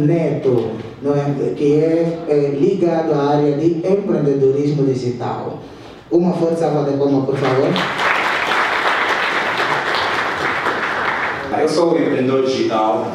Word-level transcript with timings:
Neto, 0.00 0.70
é? 1.04 1.54
que 1.54 1.74
é, 1.74 2.24
é, 2.28 2.50
ligado 2.58 3.12
à 3.12 3.36
área 3.36 3.52
de 3.56 3.78
empreendedorismo 3.78 4.84
digital. 4.84 5.58
Uma 6.10 6.32
força 6.32 6.56
salva 6.56 6.90
de 6.90 6.96
palmas, 6.96 7.26
por 7.26 7.36
favor. 7.36 7.68
Eu 11.60 11.68
sou 11.68 11.92
um 11.92 11.98
empreendedor 11.98 12.46
digital. 12.46 13.12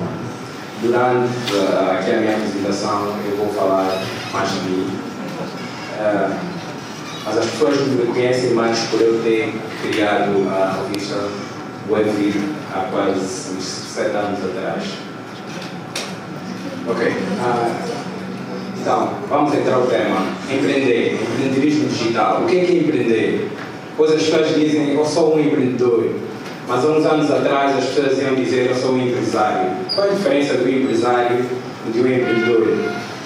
Durante 0.81 1.54
uh, 1.54 1.91
aqui 1.98 2.11
a 2.11 2.17
minha 2.17 2.35
apresentação 2.35 3.07
eu 3.25 3.38
vou 3.38 3.47
falar 3.47 4.04
mais 4.34 4.50
de 4.52 4.59
mim. 4.70 4.88
Uh, 5.97 6.36
mas 7.25 7.38
as 7.38 7.45
pessoas 7.45 7.80
me 7.88 8.05
conhecem 8.05 8.53
mais 8.53 8.80
por 8.89 9.02
eu 9.02 9.23
ter 9.23 9.53
criado 9.81 10.47
a 10.50 10.84
revista 10.84 11.16
Webvid 11.89 12.38
há 12.73 12.81
quase 12.91 13.55
uns 13.55 13.63
sete 13.63 14.16
anos 14.16 14.39
atrás. 14.44 15.12
Ok. 16.86 17.08
Uh, 17.08 18.04
então, 18.82 19.10
vamos 19.30 19.54
entrar 19.54 19.78
no 19.78 19.88
tema. 19.88 20.18
Empreender, 20.52 21.14
empreendedorismo 21.14 21.88
digital. 21.88 22.42
O 22.42 22.46
que 22.46 22.59
é 22.59 22.66
que 22.66 22.72
é 22.72 22.76
empreender? 22.82 23.50
Pois 23.96 24.12
as 24.12 24.23
pessoas 24.23 24.54
dizem, 24.56 24.94
eu 24.94 25.06
sou 25.06 25.36
um 25.36 25.40
empreendedor. 25.40 26.09
Mas 26.68 26.84
há 26.84 26.88
uns 26.90 27.06
anos 27.06 27.32
atrás 27.32 27.78
as 27.78 27.86
pessoas 27.86 28.20
iam 28.20 28.36
dizer, 28.36 28.70
eu 28.70 28.76
sou 28.76 28.92
um 28.94 29.08
empresário. 29.08 29.72
Qual 29.96 30.08
a 30.08 30.14
diferença 30.14 30.56
do 30.56 30.70
empresário 30.70 31.46
e 31.88 31.92
do 31.92 32.00
empreendedor? 32.00 32.68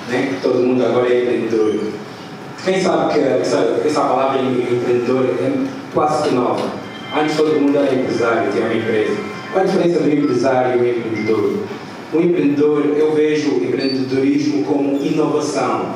Né? 0.09 0.35
Todo 0.43 0.59
mundo 0.59 0.85
agora 0.85 1.11
é 1.11 1.23
empreendedor. 1.23 1.79
Quem 2.63 2.81
sabe 2.81 3.13
que 3.13 3.19
essa, 3.19 3.81
essa 3.83 4.01
palavra 4.01 4.41
empreendedor 4.41 5.25
é 5.25 5.51
quase 5.93 6.29
que 6.29 6.35
nova. 6.35 6.69
Antes 7.19 7.35
todo 7.35 7.59
mundo 7.59 7.77
era 7.77 7.95
empresário, 7.95 8.51
tinha 8.51 8.65
uma 8.65 8.75
empresa. 8.75 9.15
Qual 9.51 9.63
a 9.63 9.67
diferença 9.67 9.99
do 9.99 10.11
empresário 10.11 10.75
e 10.75 10.77
do 10.77 10.99
empreendedor? 10.99 11.57
O 12.13 12.21
empreendedor, 12.21 12.85
eu 12.97 13.13
vejo 13.13 13.55
o 13.55 13.63
empreendedorismo 13.63 14.63
como 14.63 15.03
inovação. 15.05 15.93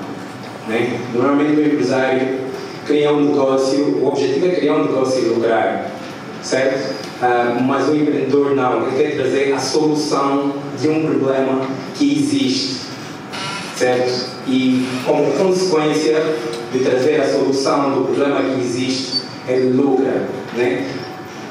Né? 0.67 0.99
Normalmente 1.13 1.61
o 1.61 1.65
empresário 1.65 2.39
cria 2.85 3.13
um 3.13 3.29
negócio, 3.29 3.97
o 3.97 4.07
objetivo 4.07 4.47
é 4.47 4.49
criar 4.51 4.75
um 4.75 4.85
negócio 4.85 5.23
e 5.23 5.29
lucrar, 5.29 5.91
certo? 6.43 6.95
Uh, 7.21 7.63
mas 7.63 7.87
o 7.87 7.95
empreendedor 7.95 8.55
não, 8.55 8.87
ele 8.87 8.97
quer 8.97 9.15
trazer 9.15 9.53
a 9.53 9.59
solução 9.59 10.53
de 10.79 10.89
um 10.89 11.05
problema 11.05 11.61
que 11.95 12.19
existe, 12.19 12.81
certo? 13.77 14.31
E 14.47 14.85
como 15.05 15.31
consequência 15.33 16.21
de 16.73 16.79
trazer 16.79 17.21
a 17.21 17.29
solução 17.29 17.91
do 17.91 18.05
problema 18.05 18.41
que 18.41 18.59
existe, 18.59 19.21
ele 19.47 19.69
lucra, 19.69 20.27
né? 20.57 20.87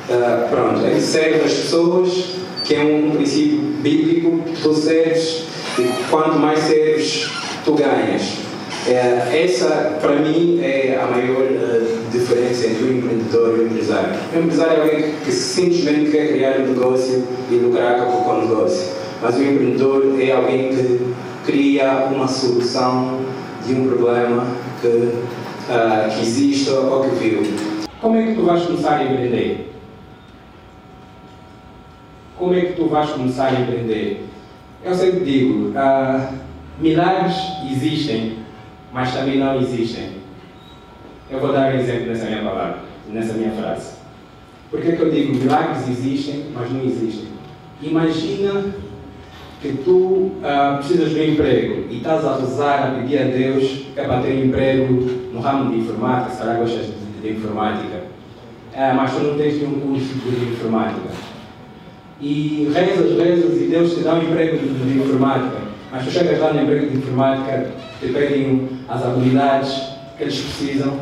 Uh, 0.08 0.50
pronto, 0.50 0.84
ele 0.84 1.00
serve 1.00 1.44
as 1.44 1.52
pessoas 1.52 2.40
que 2.64 2.74
é 2.74 2.82
um 2.82 3.12
princípio 3.12 3.69
bíblico, 3.80 4.40
tu 4.62 4.74
serves 4.74 5.44
e 5.78 5.88
quanto 6.10 6.38
mais 6.38 6.58
serves, 6.60 7.28
tu 7.64 7.74
ganhas. 7.74 8.38
É, 8.86 9.44
essa, 9.44 9.98
para 10.00 10.16
mim, 10.16 10.60
é 10.62 10.98
a 11.00 11.06
maior 11.06 11.42
uh, 11.42 12.10
diferença 12.10 12.66
entre 12.66 12.84
o 12.84 12.96
empreendedor 12.96 13.58
e 13.58 13.60
o 13.60 13.66
empresário. 13.66 14.18
O 14.34 14.38
empresário 14.38 14.72
é 14.72 14.80
alguém 14.80 15.14
que 15.24 15.32
simplesmente 15.32 16.10
quer 16.10 16.28
criar 16.28 16.60
um 16.60 16.68
negócio 16.68 17.24
e 17.50 17.54
lucrar 17.56 18.00
com 18.00 18.30
o 18.30 18.40
negócio. 18.40 18.92
Mas 19.22 19.36
o 19.36 19.42
empreendedor 19.42 20.16
é 20.18 20.32
alguém 20.32 20.70
que 20.70 21.14
cria 21.44 22.08
uma 22.10 22.26
solução 22.26 23.20
de 23.66 23.74
um 23.74 23.86
problema 23.86 24.46
que, 24.80 24.88
uh, 24.88 26.10
que 26.14 26.22
existe 26.22 26.70
ou 26.70 27.04
que 27.04 27.14
viu. 27.16 27.42
Como 28.00 28.16
é 28.16 28.26
que 28.26 28.34
tu 28.34 28.42
vais 28.44 28.62
começar 28.62 28.96
a 28.96 29.04
empreender? 29.04 29.69
Como 32.40 32.54
é 32.54 32.62
que 32.62 32.72
tu 32.72 32.86
vais 32.86 33.10
começar 33.10 33.48
a 33.48 33.60
empreender? 33.60 34.24
Eu 34.82 34.94
sempre 34.94 35.20
digo, 35.20 35.68
uh, 35.68 36.34
milagres 36.80 37.36
existem, 37.70 38.38
mas 38.92 39.14
também 39.14 39.38
não 39.38 39.60
existem. 39.60 40.12
Eu 41.30 41.38
vou 41.38 41.52
dar 41.52 41.72
um 41.72 41.78
exemplo 41.78 42.06
nessa 42.06 42.24
minha 42.24 42.42
palavra, 42.42 42.78
nessa 43.08 43.34
minha 43.34 43.52
frase. 43.52 43.92
Por 44.70 44.80
que, 44.80 44.92
que 44.92 45.02
eu 45.02 45.10
digo 45.10 45.36
milagres 45.36 45.86
existem, 45.86 46.46
mas 46.54 46.72
não 46.72 46.82
existem? 46.82 47.28
Imagina 47.82 48.64
que 49.60 49.72
tu 49.84 49.92
uh, 49.92 50.78
precisas 50.78 51.10
de 51.10 51.20
um 51.20 51.24
emprego 51.24 51.86
e 51.90 51.98
estás 51.98 52.24
a 52.24 52.36
rezar, 52.36 52.88
a 52.88 52.90
pedir 52.92 53.18
a 53.18 53.24
Deus 53.24 53.84
que 53.94 54.00
é 54.00 54.04
para 54.04 54.22
ter 54.22 54.32
um 54.32 54.44
emprego 54.46 54.94
no 55.34 55.40
ramo 55.40 55.70
de 55.70 55.80
informática, 55.80 56.34
será 56.34 56.54
que 56.54 56.60
gostas 56.62 56.86
de, 56.86 57.20
de 57.20 57.32
informática, 57.36 57.98
uh, 58.74 58.96
mas 58.96 59.12
tu 59.12 59.20
não 59.24 59.36
tens 59.36 59.56
nenhum 59.56 59.78
curso 59.80 60.14
de 60.14 60.52
informática 60.52 61.29
e 62.20 62.70
rezas, 62.74 63.16
rezas 63.18 63.60
e 63.60 63.66
Deus 63.66 63.94
te 63.94 64.00
dá 64.00 64.14
um 64.14 64.22
emprego 64.22 64.58
de, 64.58 64.68
de 64.68 64.98
informática. 64.98 65.70
Mas 65.90 66.04
tu 66.04 66.10
chegas 66.10 66.38
lá 66.38 66.52
no 66.52 66.62
emprego 66.62 66.90
de 66.90 66.98
informática, 66.98 67.70
te 68.00 68.08
pedem 68.08 68.68
as 68.88 69.04
habilidades 69.04 69.82
que 70.16 70.24
eles 70.24 70.38
precisam 70.38 71.00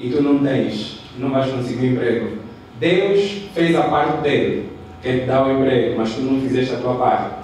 e 0.00 0.10
tu 0.10 0.22
não 0.22 0.38
tens, 0.38 0.98
não 1.18 1.30
vais 1.30 1.50
conseguir 1.50 1.86
um 1.86 1.92
emprego. 1.92 2.28
Deus 2.80 3.42
fez 3.54 3.76
a 3.76 3.82
parte 3.82 4.22
dele, 4.22 4.70
que 5.00 5.08
é 5.08 5.18
te 5.18 5.26
dar 5.26 5.46
o 5.46 5.52
emprego, 5.52 5.94
mas 5.96 6.14
tu 6.14 6.22
não 6.22 6.40
fizeste 6.40 6.74
a 6.74 6.78
tua 6.78 6.94
parte, 6.94 7.34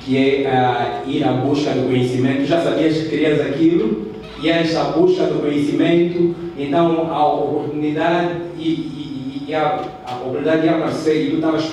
que 0.00 0.16
é 0.16 1.02
uh, 1.04 1.10
ir 1.10 1.24
à 1.24 1.32
busca 1.32 1.70
do 1.70 1.88
conhecimento. 1.88 2.42
Tu 2.42 2.46
já 2.46 2.60
sabias 2.60 2.96
que 2.96 3.08
querias 3.08 3.40
aquilo, 3.40 4.12
e 4.40 4.48
és 4.48 4.76
à 4.76 4.84
busca 4.84 5.24
do 5.24 5.40
conhecimento, 5.40 6.36
então 6.56 7.10
a 7.10 7.26
oportunidade 7.26 8.34
e, 8.58 8.68
e 8.68 9.05
e 9.46 9.54
a, 9.54 9.80
a 10.06 10.16
oportunidade 10.16 10.66
ia 10.66 10.76
aparecer 10.76 11.26
e 11.26 11.30
tu 11.30 11.36
estavas 11.36 11.70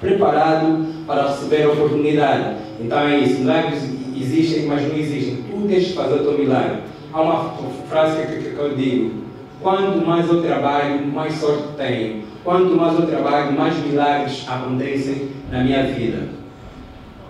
preparado 0.00 0.84
para 1.06 1.28
receber 1.28 1.62
a 1.62 1.68
oportunidade. 1.68 2.56
Então 2.80 2.98
é 2.98 3.18
isso, 3.18 3.40
milagres 3.40 3.88
existem, 4.16 4.66
mas 4.66 4.82
não 4.82 4.96
existem. 4.96 5.44
Tu 5.44 5.68
tens 5.68 5.86
de 5.86 5.92
fazer 5.92 6.14
o 6.14 6.24
teu 6.24 6.38
milagre. 6.38 6.78
Há 7.12 7.20
uma 7.20 7.54
frase 7.88 8.26
que, 8.26 8.36
que, 8.42 8.50
que 8.50 8.58
eu 8.58 8.74
digo: 8.74 9.24
quanto 9.62 10.04
mais 10.04 10.28
eu 10.28 10.42
trabalho, 10.42 11.06
mais 11.06 11.34
sorte 11.34 11.62
tenho. 11.76 12.24
Quanto 12.42 12.74
mais 12.76 12.98
eu 12.98 13.06
trabalho, 13.06 13.52
mais 13.52 13.76
milagres 13.78 14.44
acontecem 14.48 15.30
na 15.50 15.62
minha 15.62 15.84
vida. 15.84 16.28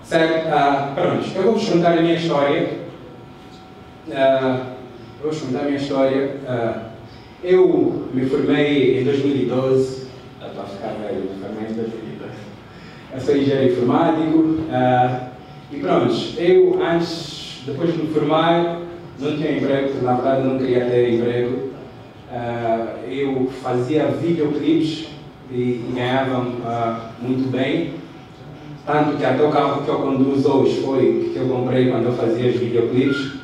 Certo? 0.03 0.49
Ah, 0.49 0.93
pronto, 0.95 1.25
eu 1.37 1.43
vou 1.43 1.53
vos 1.53 1.69
contar 1.69 1.93
a 1.93 2.01
minha 2.01 2.15
história. 2.15 2.81
Ah, 4.11 4.61
eu 5.21 5.31
vou 5.31 5.33
vos 5.33 5.41
contar 5.41 5.61
a 5.61 5.65
minha 5.65 5.77
história. 5.77 6.37
Ah, 6.49 6.94
eu 7.45 8.09
me 8.15 8.25
formei 8.25 9.01
em 9.01 9.05
2012, 9.05 10.07
já 10.41 10.47
estou 10.47 10.63
a 10.63 10.67
ficar 10.67 10.95
velho, 10.95 11.21
me 11.21 11.41
formei 11.41 11.71
em 11.71 11.75
2012. 11.75 12.33
Eu 13.13 13.21
sou 13.21 13.37
engenheiro 13.37 13.73
informático 13.73 14.39
uh, 14.39 15.27
e 15.71 15.77
pronto, 15.77 16.15
eu 16.39 16.83
antes, 16.83 17.63
depois 17.67 17.93
de 17.93 18.03
me 18.03 18.09
formar, 18.09 18.81
não 19.19 19.37
tinha 19.37 19.59
emprego, 19.59 19.89
porque 19.89 20.05
na 20.05 20.15
verdade 20.15 20.49
não 20.49 20.59
queria 20.59 20.87
ter 20.87 21.13
emprego. 21.13 21.75
Uh, 22.33 23.11
eu 23.11 23.47
fazia 23.63 24.07
videoclipes 24.07 25.09
e, 25.51 25.55
e 25.55 25.93
ganhava 25.95 26.41
uh, 26.41 27.23
muito 27.23 27.51
bem. 27.51 27.95
Tanto 28.87 29.17
que 29.17 29.25
até 29.25 29.43
o 29.43 29.51
carro 29.51 29.83
que 29.83 29.89
eu 29.89 29.97
conduzo 29.97 30.51
hoje 30.51 30.81
foi 30.81 31.31
que 31.33 31.39
eu 31.39 31.49
comprei 31.49 31.91
quando 31.91 32.07
eu 32.07 32.13
fazia 32.13 32.51
os 32.51 32.57
videoclipes. 32.57 33.35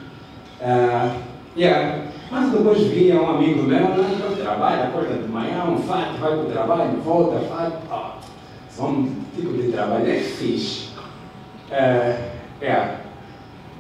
Uh, 0.61 1.15
yeah. 1.57 2.00
Mas 2.31 2.53
depois 2.53 2.81
vinha 2.83 3.21
um 3.21 3.29
amigo 3.29 3.65
meu, 3.65 3.81
não, 3.81 3.97
eu 3.97 4.37
trabalho, 4.37 4.85
acorda 4.85 5.15
de 5.15 5.29
manhã, 5.29 5.65
um 5.65 5.79
fato, 5.79 6.17
vai 6.21 6.31
para 6.31 6.41
o 6.41 6.45
trabalho, 6.45 7.01
volta, 7.05 7.41
fato. 7.41 7.79
Oh, 7.91 8.21
só 8.71 8.87
um 8.87 9.13
tipo 9.35 9.53
de 9.55 9.73
trabalho 9.73 10.09
é 10.09 10.21
fixe. 10.21 10.91
É, 11.73 12.31
é, 12.63 12.95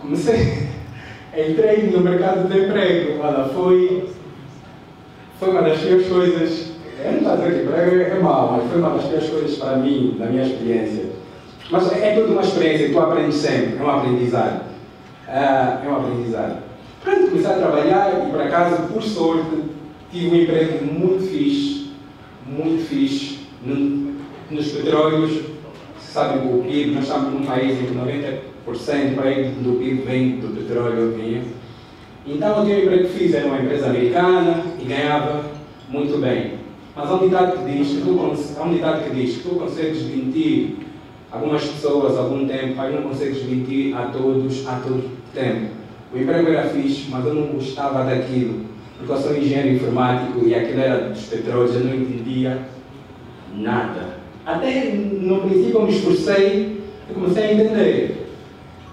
comecei, 0.00 0.68
entrei 1.32 1.90
no 1.92 2.00
mercado 2.00 2.48
de 2.48 2.58
emprego, 2.58 3.20
olha, 3.22 3.44
foi, 3.50 4.08
foi 5.38 5.50
uma 5.50 5.62
das 5.62 5.78
piores 5.78 6.08
coisas, 6.08 6.72
eu 7.04 7.12
não 7.12 7.18
estou 7.18 7.32
a 7.32 7.36
dizer 7.36 7.54
que 7.54 7.62
emprego 7.66 8.00
é, 8.00 8.10
é 8.10 8.18
mau, 8.20 8.52
mas 8.52 8.68
foi 8.68 8.80
uma 8.80 8.90
das 8.90 9.04
piores 9.04 9.28
coisas 9.30 9.58
para 9.58 9.76
mim, 9.76 10.16
na 10.18 10.26
minha 10.26 10.42
experiência. 10.42 11.06
Mas 11.70 11.92
é 11.92 12.16
toda 12.16 12.32
uma 12.32 12.42
experiência 12.42 12.90
tu 12.90 12.98
aprendes 12.98 13.36
sempre, 13.36 13.78
é 13.78 13.82
um 13.82 13.90
aprendizado. 13.90 14.62
É, 15.28 15.86
é 15.86 15.88
um 15.88 15.96
aprendizado. 15.96 16.69
Pronto, 17.02 17.30
comecei 17.30 17.50
a 17.50 17.54
trabalhar 17.54 18.26
e 18.26 18.30
por 18.30 18.40
acaso, 18.42 18.82
por 18.92 19.02
sorte, 19.02 19.62
tive 20.12 20.28
um 20.28 20.42
emprego 20.42 20.84
muito 20.84 21.24
fixe, 21.30 21.92
muito 22.46 22.86
fixe, 22.86 23.38
no, 23.64 24.14
nos 24.50 24.72
petróleos. 24.72 25.40
Sabem 25.98 26.52
o 26.52 26.62
PIB, 26.62 26.94
nós 26.96 27.04
estamos 27.04 27.32
num 27.32 27.46
país 27.46 27.78
em 27.78 27.86
que 27.86 27.94
90% 27.94 29.62
do 29.62 29.78
PIB 29.78 30.02
vem 30.02 30.40
do 30.40 30.54
petróleo. 30.54 31.14
Vinha. 31.16 31.42
Então 32.26 32.58
eu 32.58 32.64
tinha 32.64 32.76
um 32.76 32.82
emprego 32.82 33.08
fiz, 33.08 33.32
era 33.32 33.46
uma 33.46 33.60
empresa 33.60 33.86
americana 33.86 34.62
e 34.78 34.84
ganhava 34.84 35.44
muito 35.88 36.20
bem. 36.20 36.54
Mas 36.94 37.08
há 37.08 37.14
um 37.14 37.18
ditado 37.20 37.58
que 37.58 37.72
diz 37.72 37.88
que 37.88 38.00
tu, 38.02 39.04
que 39.04 39.14
diz 39.14 39.36
que 39.36 39.48
tu 39.48 39.54
consegues 39.54 40.02
mentir 40.02 40.76
algumas 41.30 41.64
pessoas 41.64 42.18
algum 42.18 42.46
tempo, 42.46 42.74
mas 42.76 42.94
não 42.94 43.02
consegues 43.02 43.42
mentir 43.44 43.96
a 43.96 44.06
todos 44.06 44.66
a 44.66 44.74
todo 44.80 45.08
tempo. 45.32 45.79
O 46.12 46.18
emprego 46.18 46.48
era 46.50 46.68
fixe, 46.68 47.06
mas 47.08 47.24
eu 47.24 47.34
não 47.34 47.46
gostava 47.48 48.02
daquilo, 48.04 48.64
porque 48.98 49.12
eu 49.12 49.16
sou 49.16 49.36
engenheiro 49.36 49.76
informático 49.76 50.44
e 50.44 50.54
aquilo 50.54 50.80
era 50.80 51.08
dos 51.08 51.22
petróleos, 51.22 51.74
eu 51.76 51.84
não 51.84 51.94
entendia 51.94 52.62
nada. 53.54 54.18
Até 54.44 54.92
no 54.92 55.42
princípio 55.42 55.78
eu 55.78 55.82
me 55.82 55.92
esforcei 55.92 56.82
e 57.08 57.14
comecei 57.14 57.44
a 57.44 57.52
entender. 57.52 58.26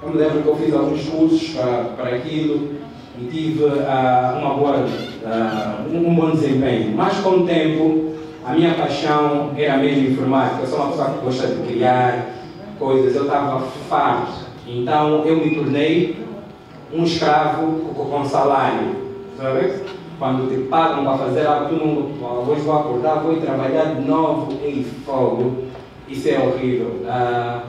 Eu 0.04 0.10
me 0.12 0.18
lembro 0.18 0.44
que 0.44 0.48
eu 0.48 0.56
fiz 0.58 0.74
alguns 0.76 1.04
cursos 1.06 1.50
para, 1.56 1.84
para 1.96 2.16
aquilo 2.18 2.76
e 3.20 3.26
tive 3.26 3.64
uh, 3.64 4.40
uma 4.40 4.54
boa, 4.54 4.86
uh, 4.86 5.98
um 5.98 6.14
bom 6.14 6.30
desempenho. 6.32 6.96
Mas 6.96 7.18
com 7.18 7.30
o 7.30 7.48
tempo, 7.48 8.14
a 8.46 8.54
minha 8.54 8.76
paixão 8.76 9.54
era 9.58 9.78
mesmo 9.78 10.12
informática. 10.12 10.62
Eu 10.62 10.68
sou 10.68 10.80
uma 10.80 10.90
pessoa 10.92 11.10
que 11.10 11.26
gosta 11.26 11.48
de 11.48 11.68
criar 11.68 12.30
coisas, 12.78 13.16
eu 13.16 13.24
estava 13.24 13.60
farto. 13.90 14.46
Então 14.68 15.26
eu 15.26 15.38
me 15.38 15.56
tornei 15.56 16.27
um 16.94 17.04
escravo 17.04 17.80
com 17.94 18.26
salário. 18.26 18.96
Sabe? 19.38 19.74
Quando 20.20 20.50
te 20.50 20.68
pagam 20.68 21.04
para 21.04 21.18
fazer 21.18 21.46
algo, 21.46 21.76
não, 21.76 22.50
hoje 22.50 22.62
vou 22.62 22.80
acordar, 22.80 23.22
vou 23.22 23.36
trabalhar 23.38 23.96
de 23.96 24.08
novo 24.08 24.52
em 24.66 24.84
fogo. 24.84 25.66
Isso 26.08 26.30
é 26.30 26.40
horrível. 26.40 27.02
Uh, 27.04 27.62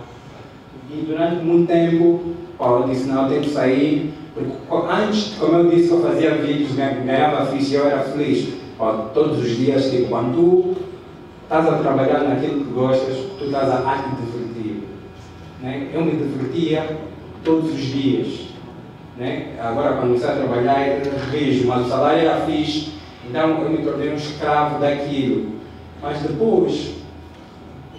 e 0.91 1.05
durante 1.07 1.45
muito 1.45 1.69
tempo, 1.69 2.21
Paulo 2.57 2.89
disse, 2.89 3.07
não, 3.07 3.29
tenho 3.29 3.43
que 3.43 3.51
sair. 3.51 4.15
Porque 4.35 4.87
antes, 4.91 5.35
como 5.39 5.59
eu 5.59 5.71
disse, 5.71 5.91
eu 5.91 6.01
fazia 6.01 6.37
vídeos, 6.37 6.73
ganhava 6.73 7.47
fixe, 7.47 7.75
eu 7.75 7.87
era 7.87 8.03
feliz. 8.03 8.55
Ó, 8.79 8.93
todos 9.13 9.41
os 9.41 9.57
dias, 9.57 9.91
tipo, 9.91 10.09
quando 10.09 10.35
tu 10.35 10.77
estás 11.43 11.69
a 11.69 11.79
trabalhar 11.79 12.21
naquilo 12.21 12.65
que 12.65 12.71
gostas, 12.73 13.17
tu 13.39 13.45
estás 13.45 13.69
a 13.71 14.03
te 14.03 14.23
divertir. 14.23 14.85
Né? 15.61 15.91
Eu 15.93 16.03
me 16.03 16.13
divertia 16.13 16.99
todos 17.45 17.73
os 17.73 17.81
dias. 17.81 18.48
Né? 19.19 19.57
Agora, 19.61 19.97
quando 19.97 20.11
comecei 20.11 20.31
a 20.31 20.37
trabalhar, 20.37 20.87
eu 20.87 21.19
vejo, 21.31 21.67
mas 21.67 21.87
o 21.87 21.89
salário 21.89 22.21
era 22.21 22.47
fixe, 22.47 22.93
então 23.29 23.65
eu 23.65 23.71
me 23.71 23.79
tornei 23.79 24.13
um 24.13 24.17
escravo 24.17 24.79
daquilo. 24.79 25.59
Mas 26.01 26.23
depois, 26.23 26.95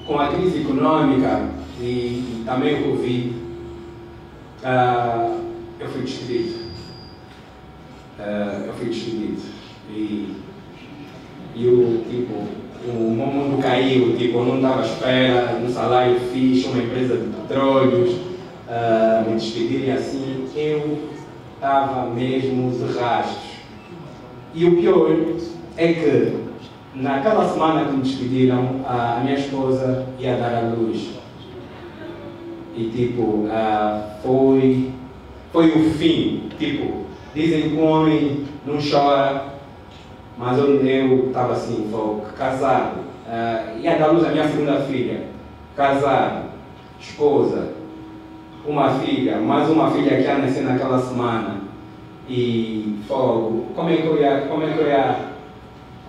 com 0.07 0.17
a 0.17 0.29
crise 0.29 0.61
econômica 0.61 1.41
e, 1.77 1.83
e 1.83 2.43
também 2.45 2.81
o 2.81 2.91
Covid, 2.91 3.35
uh, 4.63 5.41
eu 5.77 5.89
fui 5.89 6.03
despedido. 6.03 6.59
Uh, 8.17 8.67
eu 8.67 8.73
fui 8.75 8.87
despedido. 8.87 9.41
E, 9.89 10.37
e 11.53 11.67
o, 11.67 12.05
tipo, 12.09 12.33
o 12.87 13.11
meu 13.11 13.27
mundo 13.27 13.61
caiu, 13.61 14.15
tipo, 14.15 14.37
eu 14.37 14.45
não 14.45 14.55
estava 14.55 14.81
à 14.81 14.85
espera, 14.85 15.59
no 15.59 15.69
salário 15.69 16.17
fixe, 16.31 16.67
uma 16.67 16.81
empresa 16.81 17.17
de 17.17 17.27
petróleos, 17.27 18.11
uh, 18.69 19.29
me 19.29 19.35
despedirem 19.35 19.91
assim, 19.91 20.38
eu 20.55 21.09
estava 21.55 22.09
mesmo 22.09 22.71
de 22.71 22.97
rastros. 22.97 23.49
E 24.53 24.65
o 24.65 24.77
pior 24.77 25.11
é 25.77 25.93
que 25.93 26.39
naquela 26.95 27.47
semana 27.47 27.85
que 27.85 27.95
me 27.95 28.01
despediram, 28.01 28.81
a 28.87 29.21
minha 29.23 29.35
esposa 29.35 30.05
ia 30.17 30.35
dar 30.37 30.55
à 30.55 30.61
luz. 30.61 31.19
E 32.75 32.89
tipo, 32.89 33.21
uh, 33.21 34.03
foi, 34.23 34.91
foi 35.51 35.69
o 35.69 35.89
fim. 35.91 36.49
Tipo, 36.57 37.05
dizem 37.33 37.69
que 37.69 37.75
o 37.75 37.83
homem 37.83 38.45
não 38.65 38.77
chora, 38.77 39.45
mas 40.37 40.57
eu 40.57 41.27
estava 41.27 41.53
assim, 41.53 41.87
vou 41.91 42.25
casado. 42.37 42.99
Uh, 43.27 43.79
ia 43.79 43.97
dar 43.97 44.07
luz 44.07 44.25
à 44.25 44.29
minha 44.29 44.47
segunda 44.47 44.79
filha. 44.81 45.27
Casado, 45.75 46.45
esposa, 46.99 47.78
uma 48.69 48.99
filha, 48.99 49.37
mais 49.37 49.67
uma 49.67 49.89
filha 49.89 50.15
que 50.17 50.21
ia 50.21 50.37
nascer 50.37 50.61
naquela 50.61 50.99
semana. 50.99 51.61
E 52.29 52.99
fogo, 53.07 53.65
como 53.75 53.89
é 53.89 53.97
que 53.97 54.05
eu 54.05 54.21
ia, 54.21 54.41
como 54.41 54.63
é 54.63 54.71
que 54.71 54.79
eu 54.79 54.87
ia 54.87 55.29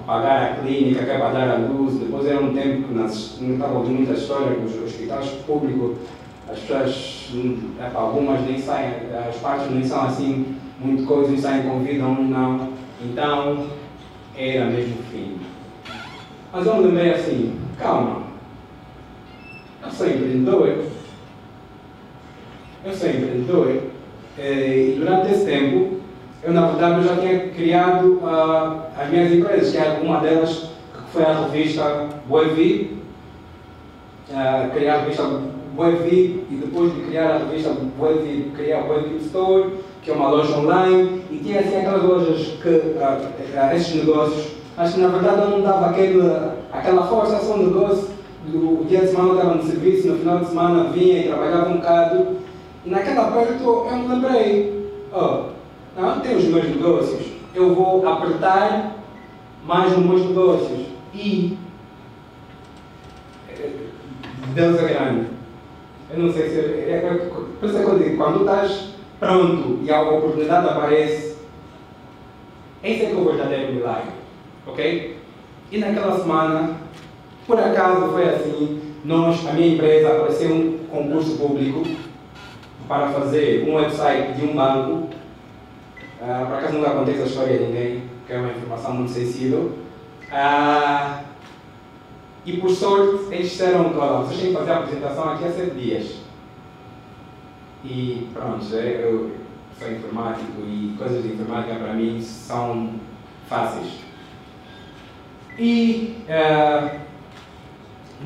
pagar 0.07 0.43
a 0.43 0.55
clínica, 0.57 1.05
que 1.05 1.11
é 1.11 1.19
para 1.19 1.33
dar 1.33 1.51
a 1.51 1.57
luz? 1.57 1.95
Depois 1.95 2.27
era 2.27 2.39
um 2.39 2.53
tempo 2.53 2.89
que 2.89 2.95
nas, 2.95 3.39
não 3.41 3.55
estava 3.55 3.79
ouvindo 3.79 3.97
muita 3.97 4.13
história 4.13 4.55
com 4.55 4.65
os 4.65 4.83
hospitais 4.83 5.29
públicos, 5.47 5.97
as 6.51 6.59
pessoas, 6.59 7.31
é, 7.81 7.91
algumas 7.95 8.43
nem 8.43 8.59
saem, 8.59 8.93
as 9.27 9.37
partes 9.37 9.71
nem 9.71 9.83
são 9.83 10.03
assim, 10.03 10.57
muito 10.79 11.07
coisas, 11.07 11.41
saem 11.41 11.63
com 11.63 11.81
vida, 11.81 12.05
um 12.05 12.29
não. 12.29 12.69
Então, 13.03 13.69
era 14.37 14.67
mesmo 14.67 14.97
fim. 15.11 15.39
Mas 16.53 16.67
eu 16.67 16.75
me 16.75 16.89
lembrei 16.89 17.13
assim, 17.13 17.59
calma, 17.79 18.25
eu 19.83 19.91
sou 19.91 20.07
empreendedor, 20.07 20.85
eu 22.85 22.95
sou 22.95 23.09
empreendedor 23.09 23.77
eh, 24.39 24.95
e 24.95 24.97
durante 24.99 25.33
esse 25.33 25.45
tempo 25.45 26.01
eu 26.43 26.53
na 26.53 26.69
verdade 26.69 26.97
eu 26.97 27.03
já 27.03 27.17
tinha 27.21 27.39
criado 27.51 28.15
uh, 28.23 28.81
as 28.99 29.11
minhas 29.11 29.31
empresas, 29.33 29.71
que 29.71 29.77
é 29.77 30.01
uma 30.03 30.21
delas 30.21 30.71
que 30.93 31.13
foi 31.13 31.23
a 31.23 31.47
revista 31.47 32.07
Boevi, 32.27 32.99
uh, 34.31 34.71
criar 34.71 34.95
a 34.95 35.01
revista 35.01 35.25
Boevi 35.75 36.47
e 36.51 36.55
depois 36.55 36.95
de 36.95 37.03
criar 37.03 37.33
a 37.33 37.39
revista 37.39 37.77
Boevi, 37.99 38.51
criar 38.57 38.79
a 38.79 38.83
Boevi 38.85 39.17
Store, 39.27 39.71
que 40.03 40.11
é 40.11 40.15
uma 40.15 40.31
loja 40.31 40.57
online, 40.57 41.23
e 41.31 41.37
tinha 41.37 41.61
assim 41.61 41.77
aquelas 41.77 42.03
lojas 42.03 42.47
que 42.63 42.69
uh, 42.69 43.77
esses 43.77 43.95
negócios, 43.97 44.53
acho 44.79 44.95
que 44.95 45.01
na 45.01 45.09
verdade 45.09 45.43
eu 45.43 45.51
não 45.51 45.61
dava 45.61 45.91
aquele, 45.91 46.23
aquela 46.73 47.07
força, 47.07 47.39
só 47.39 47.55
um 47.55 47.67
negócio, 47.67 48.09
do 48.47 48.87
dia 48.89 49.01
de 49.01 49.09
semana 49.09 49.29
eu 49.29 49.37
estava 49.37 49.55
no 49.57 49.63
serviço, 49.63 50.09
no 50.09 50.19
final 50.19 50.39
de 50.39 50.47
semana 50.47 50.85
vinha 50.85 51.21
e 51.21 51.29
trabalhava 51.29 51.69
um 51.69 51.77
bocado 51.77 52.27
naquela 52.85 53.29
aperto 53.29 53.63
eu 53.63 53.97
me 53.97 54.09
lembrei, 54.09 54.91
oh, 55.13 55.51
não, 55.97 56.21
tem 56.21 56.37
os 56.37 56.45
meus 56.45 56.65
negócios, 56.65 57.27
eu 57.55 57.75
vou 57.75 58.07
apertar 58.07 58.97
mais 59.65 59.93
os 59.93 59.99
meus 59.99 60.27
negócios. 60.27 60.87
E 61.13 61.59
eh, 63.49 63.71
Deus 64.55 64.79
é 64.79 64.89
grande. 64.89 65.27
Eu 66.11 66.19
não 66.19 66.33
sei 66.33 66.49
se. 66.49 66.59
É, 66.59 67.03
é, 67.05 67.31
por 67.59 67.69
isso 67.69 67.79
é 67.79 67.85
que 67.85 67.91
eu 67.91 67.99
digo, 67.99 68.17
quando 68.17 68.41
estás 68.41 68.91
pronto 69.19 69.81
e 69.83 69.91
a 69.91 70.01
oportunidade 70.03 70.69
aparece, 70.69 71.37
esse 72.83 73.05
é 73.05 73.07
que 73.07 73.13
é 73.13 73.17
o 73.17 73.25
verdadeiro 73.25 73.75
milagre. 73.75 74.11
Ok? 74.67 75.17
E 75.71 75.79
naquela 75.79 76.19
semana, 76.19 76.77
por 77.47 77.59
acaso 77.59 78.13
foi 78.13 78.29
assim, 78.29 78.81
nós, 79.05 79.47
a 79.47 79.53
minha 79.53 79.75
empresa, 79.75 80.09
apareceu 80.09 80.55
um 80.55 80.79
concurso 80.91 81.37
público 81.37 81.85
para 82.91 83.07
fazer 83.11 83.69
um 83.69 83.77
website 83.77 84.33
de 84.33 84.45
um 84.45 84.57
banco. 84.57 85.11
Uh, 86.21 86.47
por 86.47 86.57
acaso 86.57 86.75
nunca 86.75 86.91
contei 86.91 87.15
essa 87.15 87.27
história 87.27 87.57
a 87.57 87.61
ninguém, 87.61 88.03
que 88.27 88.33
é 88.33 88.37
uma 88.37 88.51
informação 88.51 88.95
muito 88.95 89.13
sensível. 89.13 89.79
Uh, 90.33 91.21
e 92.45 92.57
por 92.57 92.69
sorte, 92.71 93.33
eles 93.33 93.49
disseram 93.49 93.91
que 93.91 93.95
vocês 93.95 94.41
têm 94.41 94.51
que 94.51 94.57
fazer 94.57 94.73
a 94.73 94.79
apresentação 94.79 95.31
aqui 95.31 95.45
há 95.45 95.53
sete 95.53 95.71
dias. 95.77 96.17
E 97.85 98.29
pronto, 98.35 98.75
eu 98.75 99.37
sou 99.79 99.93
informático 99.93 100.61
e 100.61 100.97
coisas 100.99 101.23
de 101.23 101.29
informática 101.29 101.77
para 101.77 101.93
mim 101.93 102.21
são 102.21 102.95
fáceis. 103.49 104.01
E 105.57 106.25
uh, 106.29 106.99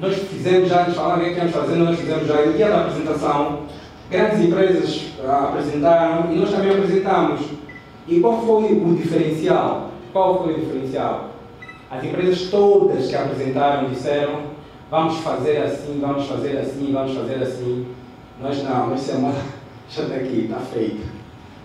nós 0.01 0.17
fizemos 0.17 0.71
já, 0.71 0.81
antes 0.81 0.95
de 0.95 0.99
falar 0.99 1.19
o 1.19 1.21
que 1.21 1.33
íamos 1.33 1.53
fazer, 1.53 1.77
nós 1.77 2.01
fizemos 2.01 2.27
já, 2.27 2.47
no 2.47 2.53
dia 2.55 2.71
da 2.71 2.81
apresentação, 2.81 3.74
grandes 4.11 4.41
empresas 4.41 5.03
apresentaram 5.27 6.33
e 6.33 6.37
nós 6.37 6.51
também 6.51 6.71
apresentamos. 6.71 7.41
E 8.07 8.21
qual 8.21 8.43
foi 8.43 8.73
o 8.73 8.95
diferencial? 8.95 9.91
Qual 10.13 10.45
foi 10.45 10.55
o 10.55 10.61
diferencial? 10.61 11.31
As 11.91 12.05
empresas 12.05 12.51
todas 12.51 13.09
que 13.09 13.17
apresentaram 13.17 13.89
disseram 13.89 14.55
vamos 14.91 15.19
fazer 15.19 15.59
assim, 15.59 15.99
vamos 16.01 16.27
fazer 16.27 16.59
assim, 16.59 16.91
vamos 16.93 17.17
fazer 17.17 17.43
assim. 17.43 17.87
Nós 18.41 18.63
não, 18.63 18.89
nós 18.89 19.01
dissemos, 19.01 19.35
já 19.89 20.03
está 20.03 20.15
aqui, 20.17 20.45
está 20.45 20.59
feito. 20.59 21.07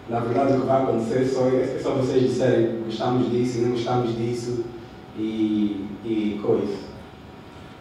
Na 0.10 0.19
verdade 0.19 0.53
o 0.53 0.62
que 0.62 0.67
vai 0.67 0.81
acontecer 0.81 1.25
só, 1.25 1.48
é 1.50 1.79
só 1.81 1.91
vocês 1.91 2.24
disserem 2.24 2.81
gostamos 2.86 3.29
disso, 3.29 3.62
não 3.62 3.72
gostamos 3.72 4.17
disso 4.17 4.65
e, 5.17 5.86
e 6.03 6.39
coisa. 6.41 6.89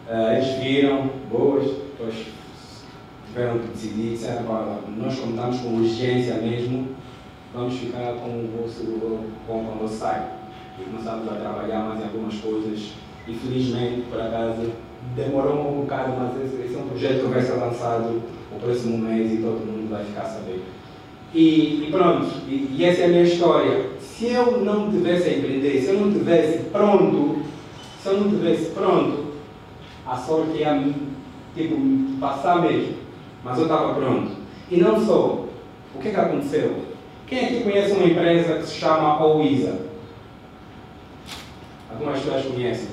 Uh, 0.07 0.33
eles 0.33 0.63
viram, 0.63 1.09
boas, 1.31 1.65
depois 1.65 2.15
tiveram 3.29 3.59
que 3.59 3.67
decidir, 3.67 4.11
disseram, 4.11 4.43
nós 4.97 5.19
contamos 5.19 5.59
com 5.59 5.75
urgência 5.75 6.35
mesmo, 6.35 6.89
vamos 7.53 7.75
ficar 7.75 8.13
com 8.13 8.29
o 8.29 8.61
vosso, 8.61 8.83
com, 8.83 9.23
com 9.47 9.59
o 9.59 9.77
vosso 9.79 9.95
site. 9.95 10.27
E 10.79 10.83
começamos 10.83 11.27
a 11.27 11.35
trabalhar 11.35 11.79
mais 11.79 11.99
em 11.99 12.03
algumas 12.03 12.35
coisas. 12.35 12.93
E 13.27 13.33
felizmente, 13.33 14.01
por 14.09 14.19
acaso, 14.19 14.71
demorou 15.15 15.71
um 15.71 15.81
bocado, 15.81 16.13
mas 16.17 16.43
esse, 16.43 16.61
esse 16.63 16.75
é 16.75 16.77
um 16.79 16.87
projeto 16.87 17.21
que 17.21 17.27
vai 17.27 17.41
ser 17.41 17.53
lançado 17.53 18.21
no 18.51 18.59
próximo 18.59 18.97
mês 18.97 19.33
e 19.33 19.37
todo 19.37 19.65
mundo 19.65 19.89
vai 19.89 20.03
ficar 20.03 20.23
sabendo. 20.23 20.63
E, 21.33 21.85
e 21.85 21.87
pronto, 21.91 22.27
e, 22.47 22.75
e, 22.75 22.83
essa 22.83 23.01
é 23.01 23.05
a 23.05 23.07
minha 23.09 23.23
história. 23.23 23.89
Se 23.99 24.31
eu 24.31 24.63
não 24.63 24.89
tivesse 24.89 25.29
a 25.29 25.37
empreender, 25.37 25.79
se 25.79 25.89
eu 25.89 25.99
não 25.99 26.11
tivesse 26.11 26.63
pronto, 26.69 27.43
se 28.01 28.07
eu 28.07 28.19
não 28.19 28.29
tivesse 28.29 28.71
pronto, 28.71 29.25
a 30.07 30.17
sorte 30.17 30.57
ia 30.57 30.91
tipo, 31.55 31.75
passar 32.19 32.61
mesmo. 32.61 32.95
Mas 33.43 33.57
eu 33.57 33.63
estava 33.63 33.93
pronto. 33.93 34.31
E 34.69 34.77
não 34.77 35.03
só. 35.03 35.45
O 35.95 35.99
que, 35.99 36.09
que 36.09 36.15
aconteceu? 36.15 36.89
Quem 37.27 37.45
aqui 37.45 37.63
conhece 37.63 37.93
uma 37.93 38.05
empresa 38.05 38.55
que 38.55 38.65
se 38.65 38.75
chama 38.75 39.23
Ouisa? 39.23 39.79
Algumas 41.91 42.19
pessoas 42.19 42.45
conhecem. 42.45 42.87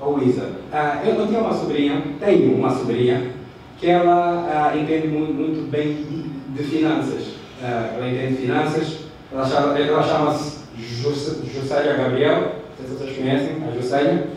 Ouisa. 0.00 0.50
Ah, 0.72 1.02
eu, 1.04 1.26
tinha 1.26 1.40
uma 1.40 1.54
sobrinha, 1.54 2.02
tenho 2.18 2.54
uma 2.54 2.70
sobrinha, 2.70 3.32
que 3.78 3.88
ela 3.88 4.70
ah, 4.72 4.76
entende 4.76 5.08
muito, 5.08 5.34
muito 5.34 5.70
bem 5.70 6.06
de, 6.48 6.62
finanças. 6.64 7.22
Uh, 7.60 7.96
ela 7.96 8.08
entende 8.08 8.42
finanças, 8.42 8.98
ela, 9.32 9.46
chama, 9.46 9.78
ela 9.78 10.02
chama-se 10.02 10.62
Juscelia 10.78 11.96
Gabriel, 11.96 12.40
não 12.40 12.76
sei 12.76 12.86
se 12.86 12.94
vocês 12.94 13.16
conhecem, 13.16 13.56
a 13.68 13.70
Juscelia. 13.72 14.28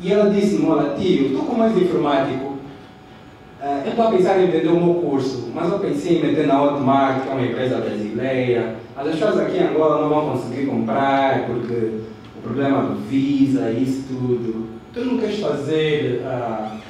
E 0.00 0.12
ela 0.12 0.30
disse-me, 0.30 0.66
olha 0.66 0.94
tio, 0.96 1.26
estou 1.26 1.44
com 1.44 1.54
mais 1.54 1.76
informático, 1.76 2.51
eu 3.84 3.90
estou 3.90 4.06
a 4.06 4.10
pensar 4.10 4.40
em 4.40 4.50
vender 4.50 4.68
o 4.68 4.84
meu 4.84 4.94
curso, 4.94 5.50
mas 5.54 5.70
eu 5.70 5.78
pensei 5.78 6.18
em 6.18 6.22
meter 6.22 6.46
na 6.46 6.62
Hotmart, 6.62 7.22
que 7.22 7.28
é 7.28 7.32
uma 7.32 7.46
empresa 7.46 7.76
brasileira, 7.78 8.76
as 8.96 9.06
pessoas 9.08 9.38
aqui 9.40 9.56
em 9.58 9.68
Angola 9.68 10.02
não 10.02 10.08
vão 10.08 10.30
conseguir 10.30 10.66
comprar, 10.66 11.46
porque 11.46 12.00
o 12.38 12.42
problema 12.42 12.82
do 12.82 12.94
Visa, 13.08 13.70
isso 13.70 14.04
tudo. 14.08 14.68
Tu 14.92 15.00
não 15.04 15.18
queres 15.18 15.40
fazer... 15.40 16.22
Uh, 16.22 16.82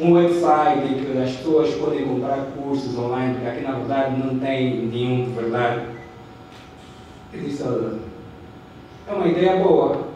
um 0.00 0.14
website 0.14 0.86
em 0.86 1.04
que 1.04 1.18
as 1.18 1.36
pessoas 1.36 1.74
podem 1.74 2.04
comprar 2.04 2.46
cursos 2.56 2.98
online, 2.98 3.34
porque 3.34 3.48
aqui 3.48 3.60
na 3.62 3.72
verdade 3.72 4.18
não 4.18 4.38
tem 4.38 4.86
nenhum 4.86 5.26
de 5.26 5.30
verdade. 5.32 5.82
Disse, 7.32 7.62
é 7.62 9.12
uma 9.12 9.28
ideia 9.28 9.56
boa. 9.56 10.08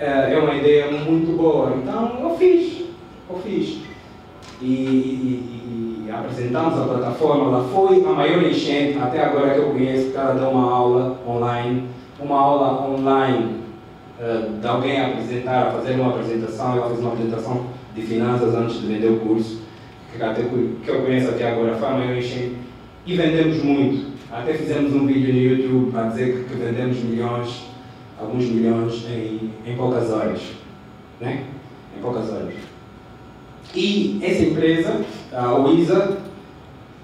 É, 0.00 0.34
é 0.34 0.38
uma 0.38 0.54
ideia 0.54 0.90
muito 0.90 1.36
boa. 1.36 1.74
Então 1.76 2.18
eu 2.22 2.36
fiz. 2.36 2.84
Eu 3.28 3.38
fiz. 3.38 3.83
E, 4.60 4.64
e, 4.66 6.04
e 6.06 6.10
apresentamos 6.10 6.78
a 6.78 6.84
plataforma. 6.84 7.46
Ela 7.46 7.64
foi 7.68 8.04
a 8.04 8.12
maior 8.12 8.42
enchente 8.42 8.98
até 8.98 9.24
agora 9.24 9.54
que 9.54 9.60
eu 9.60 9.70
conheço, 9.70 10.04
porque 10.04 10.18
ela 10.18 10.34
dá 10.34 10.48
uma 10.48 10.70
aula 10.70 11.18
online. 11.26 11.88
Uma 12.20 12.38
aula 12.38 12.88
online 12.88 13.56
uh, 14.20 14.60
de 14.60 14.66
alguém 14.66 15.00
apresentar, 15.00 15.72
fazer 15.72 15.94
uma 15.94 16.10
apresentação. 16.10 16.76
Ela 16.76 16.88
fez 16.88 17.00
uma 17.00 17.12
apresentação 17.12 17.66
de 17.94 18.02
finanças 18.02 18.54
antes 18.54 18.80
de 18.80 18.86
vender 18.86 19.08
o 19.08 19.20
curso, 19.20 19.62
que, 20.12 20.22
até, 20.22 20.42
que 20.42 20.88
eu 20.88 21.02
conheço 21.02 21.28
até 21.28 21.50
agora, 21.50 21.76
foi 21.76 21.88
a 21.88 21.92
maior 21.92 22.16
enchente, 22.16 22.56
e 23.06 23.16
vendemos 23.16 23.62
muito. 23.62 24.14
Até 24.32 24.54
fizemos 24.54 24.92
um 24.92 25.06
vídeo 25.06 25.32
no 25.32 25.40
YouTube 25.40 25.96
a 25.96 26.08
dizer 26.08 26.44
que 26.44 26.54
vendemos 26.54 26.98
milhões, 26.98 27.66
alguns 28.20 28.44
milhões 28.46 29.04
em, 29.08 29.52
em 29.64 29.76
poucas 29.76 30.10
horas. 30.10 30.40
Né? 31.20 31.44
Em 31.96 32.00
poucas 32.00 32.30
horas. 32.32 32.73
E 33.74 34.20
essa 34.22 34.42
empresa, 34.42 35.04
a 35.32 35.52
Wisa, 35.54 36.18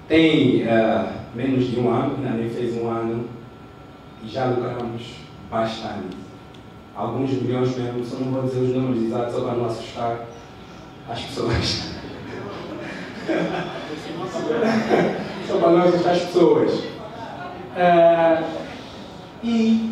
tem 0.07 0.63
uh, 0.63 1.09
menos 1.35 1.69
de 1.69 1.79
um 1.79 1.89
ano, 1.89 2.15
ainda 2.17 2.37
nem 2.37 2.49
fez 2.49 2.75
um 2.81 2.89
ano, 2.89 3.25
e 4.23 4.29
já 4.29 4.45
lucramos 4.45 5.03
bastante. 5.49 6.17
Alguns 6.95 7.31
milhões 7.31 7.75
mesmo, 7.75 8.05
só 8.05 8.17
não 8.17 8.31
vou 8.31 8.43
dizer 8.43 8.59
os 8.59 8.75
números 8.75 9.03
exatos 9.03 9.33
só 9.33 9.41
para 9.41 9.55
não 9.55 9.65
assustar 9.65 10.27
as 11.09 11.21
pessoas. 11.21 11.91
Só 15.47 15.57
para 15.57 15.71
nós 15.71 16.07
as 16.07 16.21
pessoas. 16.21 16.71
Uh, 17.75 18.45
e 19.43 19.91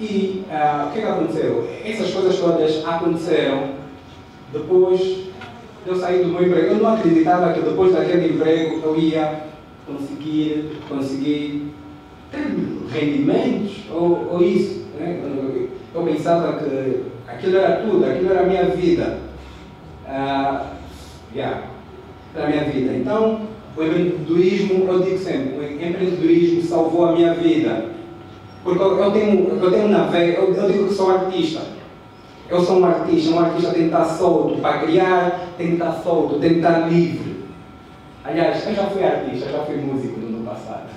e 0.00 0.44
uh, 0.48 0.86
o 0.86 0.92
que 0.92 0.98
é 0.98 1.02
que 1.02 1.08
aconteceu? 1.08 1.68
Essas 1.84 2.12
coisas 2.12 2.38
todas 2.38 2.84
aconteceram 2.86 3.70
depois 4.52 5.00
de 5.00 5.27
eu 5.88 5.96
sair 5.96 6.22
do 6.22 6.28
meu 6.28 6.46
emprego. 6.46 6.74
Eu 6.74 6.76
não 6.76 6.94
acreditava 6.94 7.52
que 7.52 7.60
depois 7.60 7.92
daquele 7.92 8.34
emprego 8.34 8.80
eu 8.84 8.98
ia 8.98 9.44
conseguir, 9.86 10.78
conseguir 10.88 11.72
ter 12.30 12.54
rendimentos 12.92 13.84
ou, 13.90 14.28
ou 14.32 14.42
isso. 14.42 14.86
Né? 14.98 15.22
Eu 15.94 16.02
pensava 16.02 16.58
que 16.58 17.04
aquilo 17.26 17.56
era 17.56 17.76
tudo, 17.76 18.04
aquilo 18.04 18.30
era 18.30 18.42
a 18.42 18.46
minha 18.46 18.64
vida 18.66 19.18
uh, 20.06 20.66
yeah, 21.34 21.62
para 22.34 22.44
a 22.44 22.48
minha 22.48 22.64
vida. 22.64 22.92
Então, 22.94 23.40
o 23.76 23.82
empreendedorismo, 23.82 24.84
eu 24.86 25.00
digo 25.00 25.18
sempre, 25.18 25.58
o 25.58 25.64
empreendedorismo 25.64 26.62
salvou 26.62 27.06
a 27.06 27.12
minha 27.12 27.34
vida. 27.34 27.86
Porque 28.62 28.82
eu 28.82 29.10
tenho, 29.12 29.48
eu 29.62 29.70
tenho 29.70 29.88
na 29.88 30.04
veia, 30.04 30.34
eu, 30.34 30.52
eu 30.52 30.70
digo 30.70 30.88
que 30.88 30.94
sou 30.94 31.10
artista. 31.10 31.77
Eu 32.48 32.60
sou 32.62 32.78
um 32.78 32.86
artista, 32.86 33.30
um 33.30 33.40
artista 33.40 33.72
tem 33.72 33.88
que 33.88 33.94
estar 33.94 34.04
solto. 34.04 34.60
Para 34.60 34.78
criar, 34.78 35.48
tem 35.58 35.68
que 35.68 35.72
estar 35.74 35.92
solto, 35.92 36.38
tem 36.38 36.50
que 36.50 36.56
estar 36.56 36.88
livre. 36.88 37.44
Aliás, 38.24 38.66
eu 38.66 38.74
já 38.74 38.84
fui 38.84 39.04
artista, 39.04 39.50
já 39.50 39.58
fui 39.60 39.76
músico 39.76 40.18
no 40.18 40.28
ano 40.28 40.46
passado. 40.46 40.88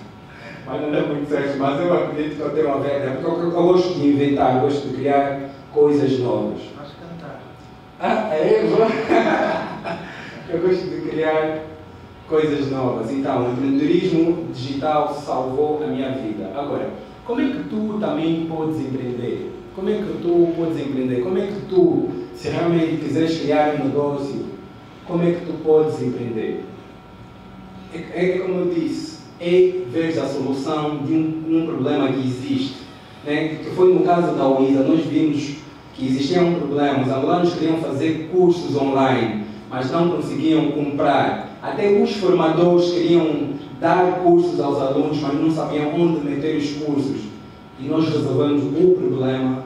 Mas 0.65 0.81
não 0.81 0.91
deu 0.91 1.07
muito 1.07 1.29
certo, 1.29 1.57
mas 1.57 1.79
eu 1.79 1.93
acredito 1.93 2.35
que 2.35 2.41
eu 2.41 2.49
tenho 2.51 2.67
uma 2.67 2.79
veia, 2.79 3.11
porque 3.11 3.25
eu, 3.25 3.37
eu, 3.37 3.51
eu 3.51 3.63
gosto 3.63 3.93
de 3.95 4.07
inventar, 4.07 4.55
eu 4.55 4.61
gosto 4.61 4.87
de 4.87 4.95
criar 4.95 5.49
coisas 5.73 6.19
novas. 6.19 6.59
Ah, 7.99 8.33
é? 8.33 8.65
Eu 10.49 10.59
gosto 10.59 10.83
de 10.89 11.09
criar 11.09 11.59
coisas 12.27 12.69
novas. 12.71 13.11
Então, 13.11 13.45
o 13.45 13.51
empreendedorismo 13.51 14.47
digital 14.51 15.13
salvou 15.13 15.81
a 15.81 15.87
minha 15.87 16.11
vida. 16.11 16.51
Agora, 16.53 16.89
como 17.25 17.39
é 17.39 17.45
que 17.45 17.63
tu 17.69 17.97
também 18.01 18.47
podes 18.47 18.79
empreender? 18.81 19.60
Como 19.73 19.89
é 19.89 19.93
que 19.93 20.21
tu 20.21 20.53
podes 20.57 20.79
empreender? 20.79 21.21
Como 21.21 21.37
é 21.37 21.47
que 21.47 21.61
tu, 21.69 22.09
se 22.35 22.49
realmente 22.49 22.97
quiseres 22.97 23.39
criar 23.39 23.75
um 23.75 23.85
negócio, 23.85 24.45
como 25.05 25.23
é 25.23 25.31
que 25.31 25.45
tu 25.45 25.53
podes 25.63 26.01
empreender? 26.01 26.65
É, 27.93 28.25
é 28.25 28.39
como 28.39 28.59
eu 28.59 28.73
disse, 28.73 29.19
é 29.39 29.83
ver 29.89 30.19
a 30.19 30.27
solução 30.27 30.97
de 31.05 31.13
um, 31.13 31.43
um 31.47 31.65
problema 31.65 32.11
que 32.11 32.19
existe. 32.19 32.81
Né? 33.25 33.59
Que 33.63 33.69
foi 33.69 33.93
no 33.93 34.01
caso 34.01 34.35
da 34.35 34.45
UISA, 34.49 34.83
nós 34.83 35.05
vimos 35.05 35.55
que 35.95 36.05
existia 36.05 36.41
um 36.41 36.55
problema. 36.55 37.03
Os 37.03 37.11
alunos 37.11 37.53
queriam 37.53 37.77
fazer 37.77 38.29
cursos 38.29 38.75
online, 38.75 39.45
mas 39.69 39.89
não 39.89 40.09
conseguiam 40.09 40.71
comprar. 40.71 41.57
Até 41.61 41.89
os 41.91 42.11
formadores 42.17 42.91
queriam 42.91 43.51
dar 43.79 44.19
cursos 44.21 44.59
aos 44.59 44.81
alunos, 44.81 45.21
mas 45.21 45.33
não 45.33 45.49
sabiam 45.49 45.95
onde 45.95 46.27
meter 46.27 46.57
os 46.57 46.71
cursos. 46.71 47.30
E 47.81 47.87
nós 47.87 48.07
resolvemos 48.07 48.63
o 48.63 48.91
problema 48.91 49.63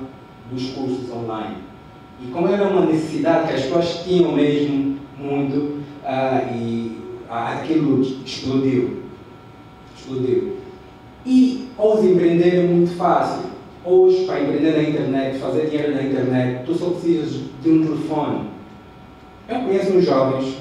dos 0.51 0.69
cursos 0.69 1.11
online. 1.11 1.57
E 2.21 2.27
como 2.27 2.47
era 2.47 2.67
uma 2.69 2.85
necessidade 2.85 3.47
que 3.49 3.53
as 3.55 3.61
pessoas 3.63 4.03
tinham 4.05 4.31
mesmo 4.31 4.97
muito, 5.19 5.83
uh, 6.05 6.55
e 6.55 6.97
uh, 7.29 7.33
aquilo 7.33 8.01
explodiu. 8.01 9.03
Explodiu. 9.97 10.55
E 11.25 11.67
aos 11.77 12.03
empreender 12.03 12.55
é 12.55 12.63
muito 12.63 12.95
fácil. 12.95 13.49
Hoje, 13.83 14.25
para 14.25 14.41
empreender 14.41 14.71
na 14.71 14.89
internet, 14.89 15.39
fazer 15.39 15.69
dinheiro 15.69 15.93
na 15.93 16.03
internet, 16.03 16.65
tu 16.65 16.73
só 16.73 16.89
precisas 16.91 17.41
de 17.61 17.69
um 17.69 17.83
telefone. 17.83 18.49
Eu 19.47 19.59
conheço 19.59 19.91
uns 19.91 20.05
jovens 20.05 20.57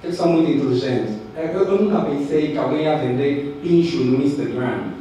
que 0.00 0.12
são 0.12 0.32
muito 0.32 0.50
inteligentes. 0.50 1.16
Eu 1.36 1.78
nunca 1.78 2.00
pensei 2.00 2.52
que 2.52 2.58
alguém 2.58 2.82
ia 2.82 2.96
vender 2.96 3.60
pincho 3.62 3.98
no 3.98 4.24
Instagram. 4.24 4.99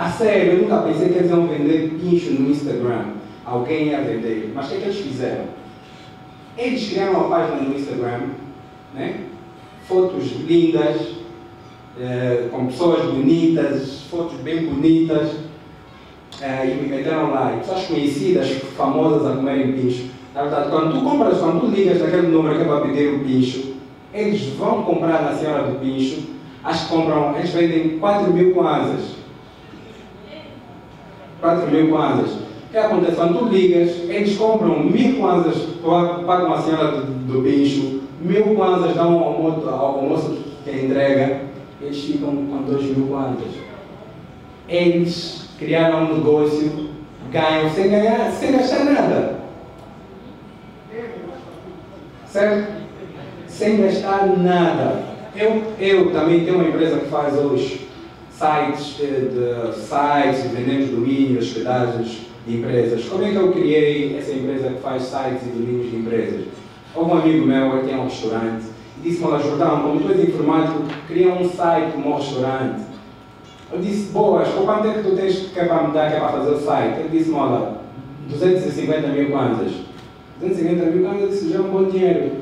A 0.00 0.08
sério, 0.08 0.52
eu 0.52 0.62
nunca 0.62 0.78
pensei 0.78 1.10
que 1.10 1.18
eles 1.18 1.30
iam 1.30 1.46
vender 1.46 1.90
pincho 2.00 2.30
no 2.30 2.50
Instagram. 2.50 3.04
Alguém 3.44 3.88
ia 3.88 4.00
vender. 4.00 4.50
Mas 4.54 4.64
o 4.64 4.68
que, 4.70 4.74
é 4.76 4.78
que 4.78 4.84
eles 4.84 4.98
fizeram? 4.98 5.44
Eles 6.56 6.88
criaram 6.88 7.12
uma 7.20 7.28
página 7.28 7.60
no 7.60 7.76
Instagram, 7.76 8.20
né? 8.94 9.20
fotos 9.86 10.24
lindas, 10.46 11.16
eh, 12.00 12.48
com 12.50 12.68
pessoas 12.68 13.12
bonitas, 13.12 14.06
fotos 14.10 14.40
bem 14.40 14.64
bonitas 14.64 15.32
é, 16.40 16.64
e 16.64 16.82
me 16.82 16.88
meteram 16.88 17.30
lá, 17.32 17.52
e 17.54 17.58
pessoas 17.58 17.84
conhecidas, 17.84 18.48
famosas 18.78 19.30
a 19.30 19.36
comerem 19.36 19.74
pincho. 19.74 20.06
Na 20.34 20.44
verdade, 20.44 20.70
quando 20.70 20.94
tu 20.94 21.04
compras, 21.04 21.36
quando 21.36 21.60
tu 21.60 21.66
ligas 21.66 22.00
naquele 22.00 22.28
número 22.28 22.56
que 22.56 22.62
é 22.62 22.64
para 22.64 22.80
pedir 22.80 23.16
o 23.16 23.18
pincho, 23.18 23.74
eles 24.14 24.46
vão 24.56 24.82
comprar 24.82 25.24
na 25.24 25.36
senhora 25.36 25.64
do 25.64 25.78
pincho, 25.78 26.22
que 26.22 26.88
compram, 26.88 27.36
eles 27.36 27.50
vendem 27.50 27.98
4 27.98 28.32
mil 28.32 28.54
kwanzas. 28.54 29.19
4 31.40 31.70
mil 31.70 31.88
kwanzas. 31.88 32.32
O 32.32 32.70
que 32.70 32.78
acontece? 32.78 33.16
Quando 33.16 33.38
tu 33.38 33.44
ligas, 33.46 33.90
eles 34.08 34.36
compram 34.36 34.84
mil 34.84 35.18
kwanzas, 35.18 35.56
pagam 36.26 36.52
a 36.52 36.62
senhora 36.62 36.92
do, 36.92 37.02
do 37.26 37.42
pincho, 37.42 38.02
mil 38.20 38.54
kwanzas 38.54 38.94
dão 38.94 39.18
ao 39.18 39.32
moço, 39.32 39.68
ao 39.68 40.02
moço 40.02 40.38
que 40.64 40.70
entrega, 40.70 41.40
eles 41.80 41.98
ficam 41.98 42.28
com 42.28 42.62
2 42.62 42.96
mil 42.96 43.08
kwanzas. 43.08 43.48
Eles 44.68 45.48
criaram 45.58 46.04
um 46.04 46.18
negócio, 46.18 46.90
ganham 47.32 47.70
sem 47.70 47.90
ganhar, 47.90 48.30
sem 48.30 48.52
gastar 48.52 48.84
nada. 48.84 49.40
Certo? 52.26 52.72
Sem 53.48 53.82
gastar 53.82 54.26
nada. 54.38 55.02
Eu, 55.34 55.62
eu 55.80 56.12
também 56.12 56.44
tenho 56.44 56.56
uma 56.56 56.68
empresa 56.68 57.00
que 57.00 57.08
faz 57.08 57.36
hoje 57.36 57.89
sites, 58.40 58.96
de, 58.96 59.72
sites, 59.74 60.50
vendemos 60.50 60.88
domínios, 60.88 61.46
hospedagens 61.46 62.26
de 62.46 62.56
empresas. 62.56 63.04
Como 63.04 63.24
é 63.24 63.30
que 63.30 63.36
eu 63.36 63.52
criei 63.52 64.16
essa 64.16 64.32
empresa 64.32 64.70
que 64.70 64.80
faz 64.80 65.02
sites 65.02 65.42
e 65.46 65.50
domínios 65.50 65.90
de 65.90 65.96
empresas? 65.98 66.44
Houve 66.94 67.10
um 67.10 67.18
amigo 67.18 67.46
meu 67.46 67.80
que 67.80 67.86
tem 67.86 67.98
um 67.98 68.04
restaurante 68.04 68.64
e 68.98 69.08
disse-me, 69.08 69.26
olha 69.26 69.42
Jordão, 69.42 69.82
como 69.82 70.00
tu 70.00 70.10
és 70.12 70.28
informático, 70.28 70.82
cria 71.06 71.34
um 71.34 71.48
site 71.48 71.92
como 71.92 72.14
um 72.14 72.16
restaurante 72.16 72.90
eu 73.72 73.78
disse, 73.78 74.10
boas, 74.10 74.48
quanto 74.48 74.88
é 74.88 74.94
que 74.94 75.08
tu 75.08 75.14
tens 75.14 75.36
que 75.52 75.60
é 75.60 75.64
para 75.64 75.86
me 75.86 75.94
dar, 75.94 76.10
que 76.10 76.16
é 76.16 76.18
para 76.20 76.28
fazer 76.30 76.50
o 76.50 76.58
site? 76.58 77.00
Ele 77.00 77.08
disse, 77.18 77.30
olha, 77.30 77.74
250 78.28 79.08
mil 79.08 79.30
kwanzas. 79.30 79.72
250 80.40 80.86
mil 80.86 81.04
kwanzas, 81.04 81.30
disse, 81.30 81.52
já 81.52 81.58
é 81.58 81.60
um 81.60 81.70
bom 81.70 81.84
dinheiro. 81.84 82.32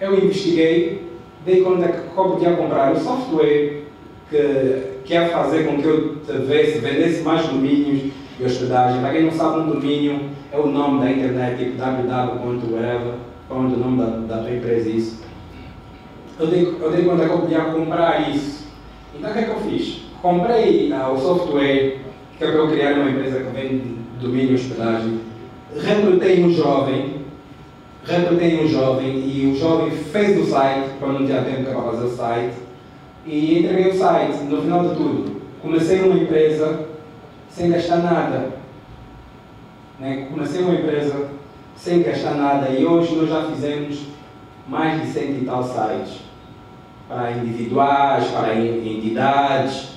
Eu 0.00 0.16
investiguei, 0.16 1.10
dei 1.44 1.62
conta 1.62 1.88
que 1.88 2.16
eu 2.16 2.24
podia 2.24 2.52
comprar? 2.52 2.92
O 2.92 3.00
software 3.00 3.82
que 4.30 4.87
quer 5.08 5.32
fazer 5.32 5.64
com 5.64 5.80
que 5.80 5.88
eu 5.88 6.16
tivesse, 6.16 6.80
vendesse 6.80 7.22
mais 7.22 7.46
domínios 7.46 8.12
e 8.38 8.44
hospedagem. 8.44 9.00
Para 9.00 9.12
quem 9.12 9.24
não 9.24 9.32
sabe, 9.32 9.60
um 9.60 9.70
domínio 9.70 10.20
é 10.52 10.58
o 10.58 10.66
nome 10.66 11.00
da 11.00 11.10
internet, 11.10 11.64
tipo 11.64 11.78
www.whatever, 11.78 13.14
é 13.50 13.52
o 13.52 13.62
nome 13.62 13.98
da, 13.98 14.34
da 14.34 14.42
tua 14.42 14.54
empresa 14.54 14.90
isso. 14.90 15.22
Eu 16.38 16.46
dei, 16.46 16.76
eu 16.80 16.92
dei 16.92 17.04
conta 17.04 17.24
que 17.24 17.30
eu 17.30 17.38
podia 17.38 17.60
comprar 17.60 18.30
isso. 18.30 18.68
Então 19.14 19.30
o 19.30 19.32
que 19.32 19.38
é 19.38 19.42
que 19.44 19.50
eu 19.50 19.60
fiz? 19.60 20.02
Comprei 20.20 20.92
uh, 20.92 21.12
o 21.14 21.18
software 21.18 21.96
que 22.36 22.44
é 22.44 22.50
para 22.50 22.58
eu 22.58 22.68
criar 22.68 22.92
uma 22.92 23.10
empresa 23.10 23.40
que 23.40 23.50
vende 23.50 23.82
domínio 24.20 24.52
e 24.52 24.54
hospedagem. 24.54 25.20
Recrutei 25.74 26.44
um 26.44 26.52
jovem, 26.52 27.16
recrutei 28.04 28.62
um 28.62 28.68
jovem 28.68 29.18
e 29.26 29.52
o 29.52 29.58
jovem 29.58 29.90
fez 29.90 30.38
o 30.38 30.50
site, 30.50 30.90
quando 31.00 31.20
não 31.20 31.26
tinha 31.26 31.42
tempo 31.42 31.64
para 31.64 31.82
fazer 31.82 32.04
o 32.04 32.10
site, 32.10 32.67
e 33.28 33.58
entreguei 33.58 33.92
o 33.92 33.98
site. 33.98 34.44
No 34.44 34.62
final 34.62 34.88
de 34.88 34.94
tudo, 34.96 35.42
comecei 35.60 36.00
uma 36.00 36.16
empresa 36.16 36.86
sem 37.50 37.70
gastar 37.70 37.98
nada. 37.98 38.50
Né? 40.00 40.26
Comecei 40.30 40.62
uma 40.62 40.74
empresa 40.74 41.28
sem 41.76 42.02
gastar 42.02 42.34
nada 42.34 42.70
e 42.70 42.84
hoje 42.84 43.14
nós 43.14 43.28
já 43.28 43.44
fizemos 43.44 44.06
mais 44.66 45.02
de 45.02 45.08
100 45.08 45.30
e 45.30 45.44
tal 45.44 45.62
sites 45.62 46.20
para 47.08 47.32
individuais, 47.32 48.26
para 48.28 48.54
entidades 48.54 49.90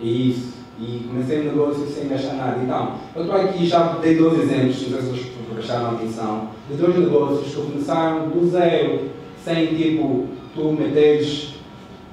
e 0.00 0.30
isso. 0.30 0.58
E 0.80 1.04
comecei 1.08 1.40
um 1.40 1.44
negócio 1.44 1.86
sem 1.86 2.08
gastar 2.08 2.34
nada. 2.34 2.58
Então, 2.62 2.92
eu 3.16 3.22
estou 3.22 3.36
aqui 3.36 3.66
já 3.66 3.94
dei 4.00 4.16
dois 4.16 4.38
exemplos, 4.40 4.78
se 4.78 4.90
vocês 4.90 5.26
prestaram 5.52 5.96
atenção, 5.96 6.50
de 6.70 6.76
dois 6.76 6.96
negócios 6.96 7.52
que 7.52 7.60
começaram 7.60 8.28
do 8.28 8.48
zero, 8.48 9.08
sem 9.44 9.74
tipo 9.74 10.28
tu 10.54 10.72
meteres 10.72 11.57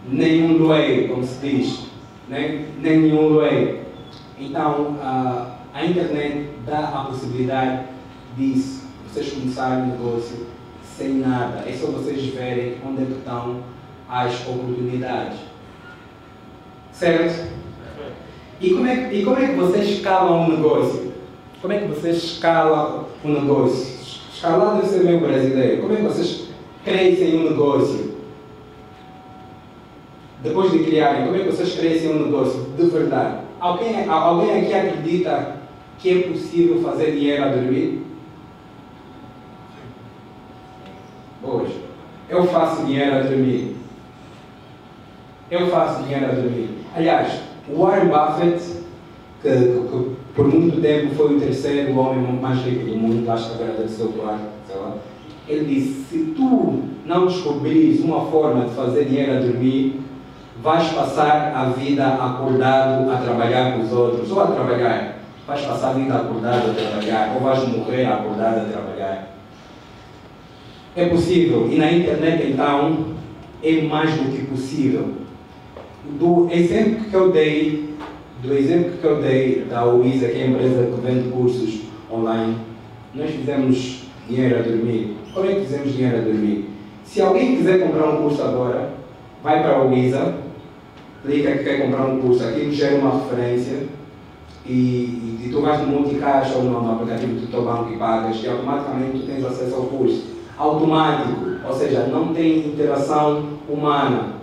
nenhum 0.07 0.57
doei, 0.57 1.07
como 1.07 1.23
se 1.25 1.47
diz, 1.47 1.79
né? 2.29 2.65
nem 2.79 2.99
nenhum 2.99 3.33
doei. 3.33 3.81
Então, 4.39 4.97
a, 5.01 5.85
internet 5.85 6.49
dá 6.65 6.79
a 6.79 7.05
possibilidade 7.05 7.85
disso, 8.37 8.83
vocês 9.07 9.31
começarem 9.31 9.83
o 9.83 9.87
negócio 9.87 10.47
sem 10.97 11.15
nada. 11.15 11.63
É 11.67 11.73
só 11.73 11.87
vocês 11.87 12.25
verem 12.33 12.77
onde 12.85 13.03
é 13.03 13.05
estão 13.05 13.61
as 14.09 14.47
oportunidades. 14.47 15.39
Certo? 16.91 17.53
E 18.61 18.69
como 18.69 18.87
é 18.87 19.13
e 19.13 19.23
como 19.23 19.37
é 19.37 19.47
que 19.47 19.55
vocês 19.55 19.89
escalam 19.89 20.43
um 20.43 20.55
negócio? 20.55 21.13
Como 21.61 21.73
é 21.73 21.79
que 21.79 21.87
vocês 21.87 22.17
escalam 22.17 23.05
um 23.23 23.33
negócio? 23.33 23.95
Escalar 24.33 24.75
deve 24.75 24.87
ser 24.87 25.03
meio 25.03 25.19
brasileiro. 25.19 25.81
Como 25.81 25.93
é 25.93 25.97
que 25.97 26.03
vocês 26.03 26.47
crescem 26.83 27.37
um 27.37 27.49
negócio? 27.49 28.14
Depois 30.45 30.71
de 30.71 30.79
criarem, 30.83 31.25
como 31.25 31.35
é 31.35 31.39
que 31.39 31.51
vocês 31.51 31.73
crescem 31.73 32.11
um 32.11 32.25
negócio 32.25 32.67
de 32.77 32.85
verdade? 32.85 33.39
Alguém, 33.59 34.07
alguém 34.07 34.61
aqui 34.61 34.73
acredita 34.75 35.55
que 35.97 36.09
é 36.11 36.27
possível 36.27 36.83
fazer 36.83 37.13
dinheiro 37.13 37.43
a 37.43 37.47
dormir? 37.47 38.05
Hoje. 41.43 41.79
Eu 42.29 42.45
faço 42.45 42.85
dinheiro 42.85 43.15
a 43.15 43.19
dormir. 43.21 43.75
Eu 45.49 45.67
faço 45.67 46.03
dinheiro 46.03 46.25
a 46.25 46.29
dormir. 46.29 46.69
Aliás, 46.95 47.39
Warren 47.75 48.09
Buffett, 48.09 48.63
que, 49.41 49.49
que, 49.49 50.15
por 50.35 50.47
muito 50.47 50.79
tempo 50.79 51.15
foi 51.15 51.35
o 51.35 51.39
terceiro 51.39 51.97
homem 51.97 52.21
mais 52.39 52.59
rico 52.59 52.85
do 52.85 52.95
mundo, 52.95 53.29
acho 53.31 53.49
que 53.49 53.55
agora 53.55 53.79
deve 53.79 53.89
ser 53.89 54.03
o 54.03 54.09
quarto. 54.09 54.55
Ele 55.47 55.65
disse: 55.65 56.05
se 56.05 56.33
tu 56.35 56.83
não 57.05 57.27
descobrires 57.27 57.99
uma 58.01 58.25
forma 58.25 58.65
de 58.65 58.75
fazer 58.75 59.05
dinheiro 59.05 59.37
a 59.37 59.39
dormir, 59.39 60.04
vais 60.65 60.87
passar 60.93 61.53
a 61.55 61.65
vida 61.65 62.07
acordado 62.07 63.11
a 63.11 63.17
trabalhar 63.17 63.73
com 63.73 63.83
os 63.83 63.93
outros, 63.93 64.31
ou 64.31 64.41
a 64.41 64.47
trabalhar. 64.47 65.19
Vais 65.45 65.61
passar 65.61 65.91
a 65.91 65.93
vida 65.93 66.15
acordado 66.15 66.71
a 66.71 66.73
trabalhar, 66.73 67.33
ou 67.35 67.41
vais 67.41 67.67
morrer 67.69 68.05
acordado 68.07 68.61
a 68.61 68.71
trabalhar. 68.71 69.35
É 70.95 71.05
possível, 71.05 71.69
e 71.71 71.77
na 71.77 71.91
internet 71.91 72.51
então 72.51 73.13
é 73.61 73.83
mais 73.83 74.11
do 74.15 74.35
que 74.35 74.47
possível. 74.47 75.13
Do 76.19 76.49
exemplo 76.51 77.05
que 77.11 77.13
eu 77.13 77.31
dei, 77.31 77.95
do 78.41 78.51
exemplo 78.51 78.93
que 78.99 79.05
eu 79.05 79.21
dei 79.21 79.67
da 79.69 79.85
Uisa, 79.85 80.29
que 80.29 80.39
é 80.39 80.45
a 80.45 80.47
empresa 80.47 80.87
que 80.87 81.01
vende 81.01 81.29
cursos 81.29 81.81
online, 82.11 82.57
nós 83.13 83.29
fizemos 83.29 84.05
dinheiro 84.27 84.57
a 84.57 84.61
dormir. 84.63 85.15
Como 85.31 85.45
é 85.45 85.53
que 85.53 85.61
fizemos 85.61 85.93
dinheiro 85.93 86.17
a 86.17 86.21
dormir? 86.21 86.71
Se 87.03 87.21
alguém 87.21 87.57
quiser 87.57 87.81
comprar 87.81 88.09
um 88.09 88.23
curso 88.23 88.41
agora, 88.41 88.89
vai 89.43 89.61
para 89.61 89.75
a 89.75 89.83
Uisa, 89.83 90.44
clica 91.25 91.51
que 91.51 91.63
quer 91.63 91.81
comprar 91.81 92.05
um 92.05 92.19
curso, 92.19 92.43
aqui 92.43 92.71
gera 92.71 92.97
uma 92.97 93.23
referência 93.23 93.87
e, 94.65 94.71
e, 94.73 95.41
e 95.45 95.49
tu 95.51 95.61
vais 95.61 95.81
no 95.81 95.87
multicaixa 95.87 96.55
ou 96.55 96.63
no, 96.63 96.81
no 96.81 96.91
aplicativo 96.93 97.33
do 97.33 97.47
teu 97.47 97.63
banco 97.63 97.91
e 97.91 97.97
pagas 97.97 98.41
e 98.43 98.47
automaticamente 98.47 99.19
tu 99.19 99.25
tens 99.25 99.45
acesso 99.45 99.75
ao 99.75 99.83
curso. 99.83 100.35
Automático, 100.57 101.45
ou 101.67 101.73
seja, 101.73 102.07
não 102.07 102.33
tem 102.33 102.67
interação 102.67 103.43
humana. 103.67 104.35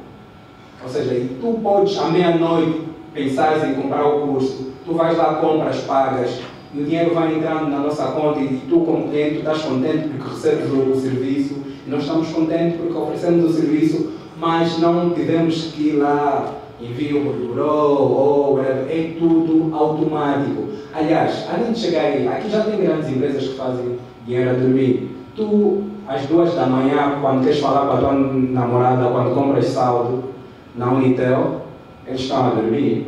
Ou 0.83 0.89
seja, 0.89 1.15
e 1.15 1.39
tu 1.41 1.59
podes 1.63 1.97
à 1.99 2.09
meia-noite 2.09 2.83
pensar 3.15 3.69
em 3.69 3.75
comprar 3.75 4.05
o 4.05 4.27
curso, 4.27 4.73
tu 4.85 4.95
vais 4.95 5.17
lá, 5.17 5.35
compras, 5.35 5.79
pagas, 5.81 6.41
e 6.75 6.81
o 6.81 6.85
dinheiro 6.85 7.15
vai 7.15 7.35
entrando 7.35 7.69
na 7.69 7.79
nossa 7.79 8.07
conta 8.07 8.41
e 8.41 8.61
tu 8.69 8.81
como 8.81 9.09
cliente 9.09 9.39
estás 9.39 9.63
contente 9.63 10.09
porque 10.09 10.35
recebes 10.35 10.71
o 10.71 10.95
serviço 10.95 11.57
e 11.87 11.91
nós 11.91 12.03
estamos 12.03 12.29
contentes 12.29 12.81
porque 12.81 12.95
oferecemos 12.95 13.51
o 13.51 13.53
serviço, 13.53 14.13
mas 14.39 14.79
não 14.79 15.11
tivemos 15.11 15.73
que 15.73 15.89
ir 15.89 15.97
lá 15.97 16.62
envio 16.81 17.25
por 17.25 17.35
bureau 17.35 18.13
ou 18.13 18.55
whatever, 18.57 18.87
é 18.89 19.15
tudo 19.19 19.75
automático. 19.75 20.69
Aliás, 20.95 21.47
além 21.53 21.73
de 21.73 21.79
chegar 21.79 22.03
aí, 22.03 22.27
aqui 22.29 22.51
já 22.51 22.65
tem 22.65 22.81
grandes 22.81 23.09
empresas 23.09 23.49
que 23.49 23.55
fazem 23.55 23.99
dinheiro 24.27 24.51
a 24.51 24.55
dormir. 24.55 25.11
Tu, 25.35 25.85
às 26.07 26.27
duas 26.27 26.55
da 26.55 26.67
manhã, 26.67 27.19
quando 27.21 27.45
queres 27.45 27.61
falar 27.61 27.87
com 27.87 27.93
a 27.93 27.97
tua 27.97 28.13
namorada, 28.13 29.11
quando 29.11 29.35
compras 29.35 29.67
saldo 29.67 30.25
na 30.75 30.93
Unitel, 30.93 31.63
eles 32.07 32.21
estão 32.21 32.47
a 32.47 32.51
dormir. 32.51 33.07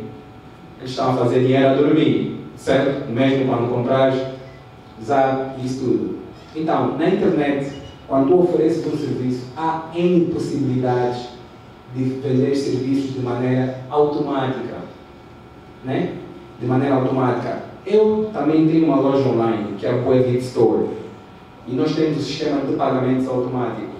Eles 0.79 0.91
estão 0.91 1.11
a 1.11 1.17
fazer 1.17 1.41
dinheiro 1.41 1.67
a 1.67 1.73
dormir, 1.73 2.45
certo? 2.55 3.09
Mesmo 3.09 3.45
quando 3.45 3.69
compras 3.69 4.15
Zap, 5.03 5.63
isso 5.63 5.83
tudo. 5.83 6.15
Então, 6.55 6.97
na 6.97 7.09
internet, 7.09 7.81
quando 8.07 8.29
tu 8.29 8.39
ofereces 8.39 8.85
um 8.87 8.97
serviço, 8.97 9.47
há 9.57 9.89
N 9.93 10.25
possibilidades 10.25 11.34
de 11.95 12.03
vender 12.03 12.55
serviços 12.55 13.13
de 13.13 13.21
maneira 13.21 13.79
automática. 13.89 14.75
Né? 15.83 16.15
De 16.59 16.65
maneira 16.65 16.95
automática. 16.95 17.63
Eu 17.85 18.29
também 18.33 18.67
tenho 18.67 18.85
uma 18.85 18.99
loja 18.99 19.27
online, 19.29 19.75
que 19.77 19.85
é 19.85 19.91
a 19.91 19.97
Boevit 19.97 20.39
Store. 20.39 20.89
E 21.67 21.75
nós 21.75 21.95
temos 21.95 22.17
o 22.17 22.21
sistema 22.21 22.61
de 22.61 22.73
pagamentos 22.75 23.27
automático. 23.27 23.95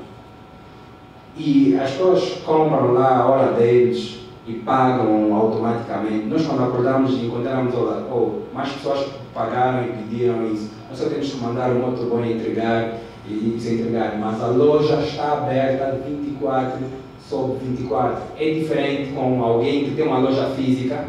E 1.38 1.78
as 1.82 1.92
pessoas 1.92 2.42
compram 2.46 2.94
lá 2.94 3.18
a 3.18 3.26
hora 3.26 3.52
deles 3.54 4.20
e 4.48 4.54
pagam 4.54 5.34
automaticamente. 5.34 6.26
Nós, 6.26 6.46
quando 6.46 6.64
acordamos 6.64 7.12
e 7.12 7.26
encontramos, 7.26 7.74
olha, 7.76 8.06
oh, 8.12 8.42
mais 8.54 8.72
pessoas 8.72 9.08
pagaram 9.34 9.86
e 9.86 9.92
pediram 9.92 10.48
isso, 10.48 10.72
nós 10.90 11.00
só 11.00 11.10
temos 11.10 11.32
que 11.32 11.38
mandar 11.42 11.72
um 11.72 11.92
bom 12.10 12.24
entregar 12.24 13.00
e 13.28 13.58
se 13.60 13.74
entregar. 13.74 14.18
Mas 14.20 14.42
a 14.42 14.48
loja 14.48 15.02
está 15.02 15.34
aberta 15.34 16.00
24 16.08 17.05
sobre 17.36 17.58
24. 17.66 18.24
É 18.40 18.52
diferente 18.52 19.12
com 19.12 19.44
alguém 19.44 19.86
que 19.86 19.92
tem 19.92 20.08
uma 20.08 20.20
loja 20.20 20.48
física 20.56 21.04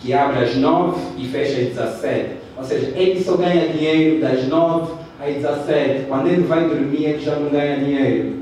que 0.00 0.12
abre 0.12 0.44
às 0.44 0.56
9 0.56 1.00
e 1.18 1.26
fecha 1.26 1.60
às 1.60 1.68
17. 1.68 2.30
Ou 2.56 2.64
seja, 2.64 2.92
ele 2.96 3.22
só 3.22 3.36
ganha 3.36 3.68
dinheiro 3.68 4.20
das 4.20 4.46
9 4.48 4.92
às 5.20 5.34
17. 5.34 6.06
Quando 6.08 6.28
ele 6.28 6.42
vai 6.42 6.68
dormir, 6.68 7.04
ele 7.04 7.20
já 7.20 7.36
não 7.36 7.50
ganha 7.50 7.78
dinheiro. 7.78 8.38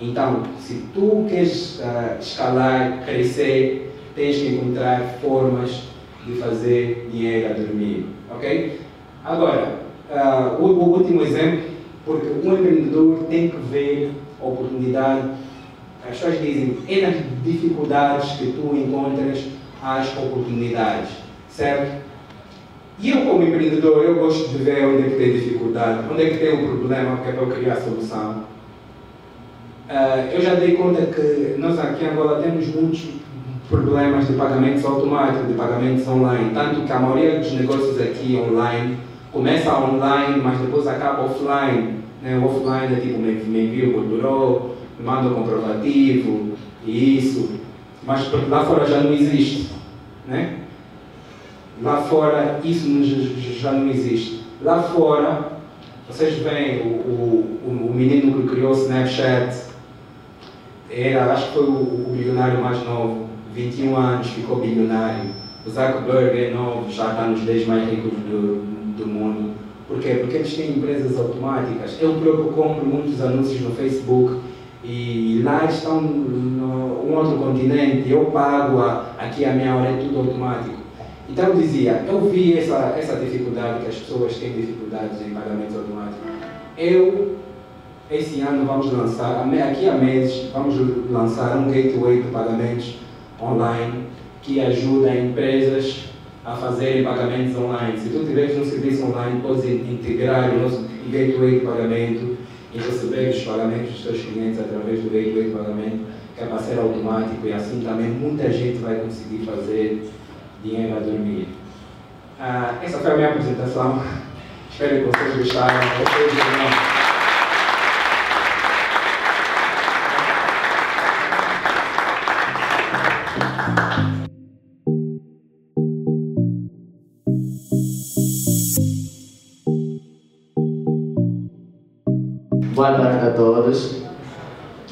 Então, 0.00 0.42
se 0.58 0.84
tu 0.92 1.26
queres 1.28 1.80
uh, 1.80 2.20
escalar, 2.20 3.04
crescer, 3.04 3.92
tens 4.14 4.36
que 4.36 4.48
encontrar 4.48 5.18
formas 5.22 5.82
de 6.26 6.34
fazer 6.34 7.08
dinheiro 7.10 7.50
a 7.50 7.54
dormir. 7.54 8.06
Ok? 8.30 8.80
Agora, 9.24 9.78
uh, 10.10 10.62
o, 10.62 10.66
o 10.66 10.98
último 10.98 11.22
exemplo, 11.22 11.62
porque 12.04 12.26
um 12.44 12.52
empreendedor 12.52 13.24
tem 13.30 13.48
que 13.48 13.56
ver 13.70 14.12
oportunidade 14.40 15.30
as 16.08 16.18
pessoas 16.18 16.40
dizem, 16.40 16.78
é 16.88 17.00
nas 17.00 17.16
dificuldades 17.44 18.32
que 18.32 18.52
tu 18.52 18.76
encontras 18.76 19.44
as 19.82 20.16
oportunidades, 20.16 21.10
certo? 21.48 22.04
E 22.98 23.10
eu, 23.10 23.26
como 23.26 23.42
empreendedor, 23.42 24.04
eu 24.04 24.14
gosto 24.14 24.48
de 24.48 24.64
ver 24.64 24.86
onde 24.86 25.06
é 25.06 25.10
que 25.10 25.16
tem 25.16 25.32
dificuldade, 25.32 26.04
onde 26.10 26.22
é 26.22 26.30
que 26.30 26.38
tem 26.38 26.54
um 26.54 26.78
problema, 26.78 27.18
que 27.18 27.28
é 27.28 27.32
para 27.32 27.42
eu 27.42 27.50
criar 27.50 27.74
a 27.74 27.80
solução. 27.80 28.44
Uh, 29.88 30.32
eu 30.32 30.40
já 30.40 30.54
dei 30.54 30.74
conta 30.74 31.02
que 31.06 31.56
nós 31.58 31.78
aqui 31.78 32.04
em 32.04 32.08
Angola 32.08 32.42
temos 32.42 32.66
muitos 32.74 33.06
problemas 33.68 34.26
de 34.26 34.32
pagamentos 34.32 34.84
automáticos, 34.84 35.48
de 35.48 35.54
pagamentos 35.54 36.08
online, 36.08 36.50
tanto 36.54 36.80
que 36.86 36.92
a 36.92 36.98
maioria 36.98 37.38
dos 37.38 37.52
negócios 37.52 38.00
aqui 38.00 38.36
online 38.36 38.96
começa 39.30 39.76
online, 39.76 40.40
mas 40.42 40.58
depois 40.58 40.86
acaba 40.86 41.24
offline. 41.24 41.96
Né? 42.22 42.38
O 42.38 42.46
offline 42.46 42.94
é 42.94 43.00
tipo, 43.00 43.18
me, 43.18 43.32
me 43.32 43.66
envio 43.66 43.92
por 43.92 44.04
bureau, 44.04 44.75
manda 45.00 45.28
o 45.28 45.34
comprovativo 45.34 46.56
Isso. 46.86 47.50
Mas 48.04 48.30
lá 48.48 48.64
fora 48.64 48.86
já 48.86 49.00
não 49.00 49.12
existe. 49.12 49.70
Né? 50.26 50.60
Lá 51.82 52.02
fora 52.02 52.60
isso 52.64 52.88
já 53.60 53.72
não 53.72 53.90
existe. 53.90 54.44
Lá 54.62 54.82
fora, 54.82 55.52
vocês 56.08 56.38
veem 56.38 56.80
o, 56.80 56.86
o, 56.86 57.90
o 57.90 57.94
menino 57.94 58.40
que 58.40 58.48
criou 58.54 58.70
o 58.72 58.76
Snapchat, 58.76 59.66
era, 60.90 61.32
acho 61.32 61.48
que 61.48 61.54
foi 61.54 61.64
o, 61.64 61.72
o 61.72 62.14
bilionário 62.16 62.62
mais 62.62 62.82
novo, 62.84 63.28
21 63.52 63.96
anos, 63.96 64.28
ficou 64.28 64.60
bilionário. 64.60 65.30
O 65.66 65.70
Zuckerberg 65.70 66.44
é 66.44 66.50
novo, 66.54 66.90
já 66.90 67.10
está 67.10 67.26
nos 67.26 67.40
10 67.40 67.66
mais 67.66 67.90
ricos 67.90 68.12
do, 68.12 68.96
do 68.96 69.06
mundo. 69.06 69.54
Por 69.88 69.98
quê? 69.98 70.14
Porque 70.20 70.36
eles 70.36 70.54
têm 70.54 70.78
empresas 70.78 71.18
automáticas. 71.18 71.98
Eu 72.00 72.14
próprio 72.14 72.52
compro 72.52 72.86
muitos 72.86 73.20
anúncios 73.20 73.60
no 73.60 73.70
Facebook 73.72 74.40
e 74.88 75.42
lá 75.42 75.64
estão 75.64 76.00
num 76.00 77.12
outro 77.12 77.38
continente, 77.38 78.08
eu 78.08 78.26
pago, 78.26 78.80
aqui 79.18 79.44
a 79.44 79.52
minha 79.52 79.74
hora 79.74 79.90
é 79.90 79.96
tudo 79.96 80.18
automático. 80.18 80.76
Então 81.28 81.46
eu 81.46 81.56
dizia, 81.56 82.04
eu 82.06 82.20
vi 82.30 82.56
essa, 82.56 82.94
essa 82.96 83.16
dificuldade, 83.16 83.80
que 83.80 83.88
as 83.88 83.96
pessoas 83.96 84.36
têm 84.36 84.52
dificuldades 84.52 85.20
em 85.22 85.30
pagamentos 85.30 85.74
automáticos. 85.74 86.20
Eu, 86.78 87.36
esse 88.08 88.40
ano, 88.42 88.64
vamos 88.64 88.92
lançar, 88.92 89.44
aqui 89.44 89.88
há 89.88 89.94
meses, 89.94 90.50
vamos 90.52 90.76
lançar 91.10 91.56
um 91.56 91.68
gateway 91.68 92.22
de 92.22 92.28
pagamentos 92.28 92.98
online 93.42 94.04
que 94.40 94.60
ajuda 94.60 95.16
empresas 95.16 96.04
a 96.44 96.54
fazerem 96.54 97.02
pagamentos 97.02 97.56
online. 97.56 97.98
Se 97.98 98.10
tu 98.10 98.24
tiveres 98.24 98.56
um 98.56 98.64
serviço 98.64 99.06
online, 99.06 99.40
podes 99.40 99.64
integrar 99.64 100.54
o 100.54 100.60
nosso 100.60 100.86
gateway 101.10 101.58
de 101.58 101.66
pagamento 101.66 102.45
e 102.76 102.78
receber 102.78 103.30
os 103.30 103.42
pagamentos 103.42 103.92
dos 103.92 104.02
teus 104.02 104.22
clientes 104.22 104.60
através 104.60 105.00
do 105.00 105.10
gateway 105.10 105.44
de 105.44 105.50
pagamento, 105.50 106.06
que 106.36 106.42
é 106.42 106.58
ser 106.58 106.78
automático 106.78 107.46
e 107.46 107.52
assim 107.52 107.80
também 107.80 108.10
muita 108.10 108.52
gente 108.52 108.78
vai 108.78 108.96
conseguir 108.96 109.46
fazer 109.46 110.10
dinheiro 110.62 110.96
a 110.96 111.00
dormir. 111.00 111.48
Ah, 112.38 112.74
essa 112.82 112.98
foi 112.98 113.12
a 113.12 113.16
minha 113.16 113.28
apresentação. 113.30 114.02
Espero 114.70 115.10
que 115.10 115.18
vocês 115.18 115.36
gostaram. 115.38 116.95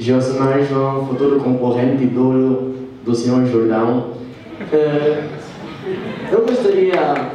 Josimar 0.05 0.63
João, 0.63 1.07
futuro 1.07 1.41
concorrente 1.41 2.05
duro 2.05 2.75
do 3.03 3.15
senhor 3.15 3.47
Jordão. 3.47 4.11
É, 4.71 5.25
eu 6.31 6.43
gostaria. 6.43 7.33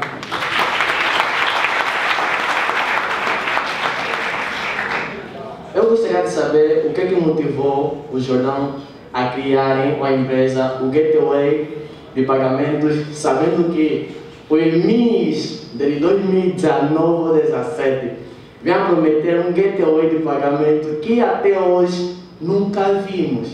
Eu 5.74 5.90
gostaria 5.90 6.22
de 6.22 6.30
saber 6.30 6.86
o 6.86 6.94
que, 6.94 7.02
é 7.02 7.06
que 7.08 7.16
motivou 7.16 8.06
o 8.14 8.20
Jordão 8.20 8.76
a 9.12 9.30
criarem 9.30 9.96
uma 9.96 10.12
empresa, 10.12 10.78
o 10.84 10.92
Gateway 10.92 11.88
de 12.14 12.22
Pagamentos, 12.22 13.18
sabendo 13.18 13.74
que 13.74 14.16
o 14.48 14.54
mês 14.54 15.72
de 15.74 15.96
2019 15.96 17.00
ou 17.00 17.30
2017 17.30 18.12
vinha 18.62 18.86
prometer 18.86 19.40
um 19.40 19.54
gateway 19.54 20.10
de 20.12 20.18
pagamento 20.18 21.00
que 21.00 21.20
até 21.20 21.60
hoje 21.60 22.19
nunca 22.42 22.94
vimos. 22.94 23.50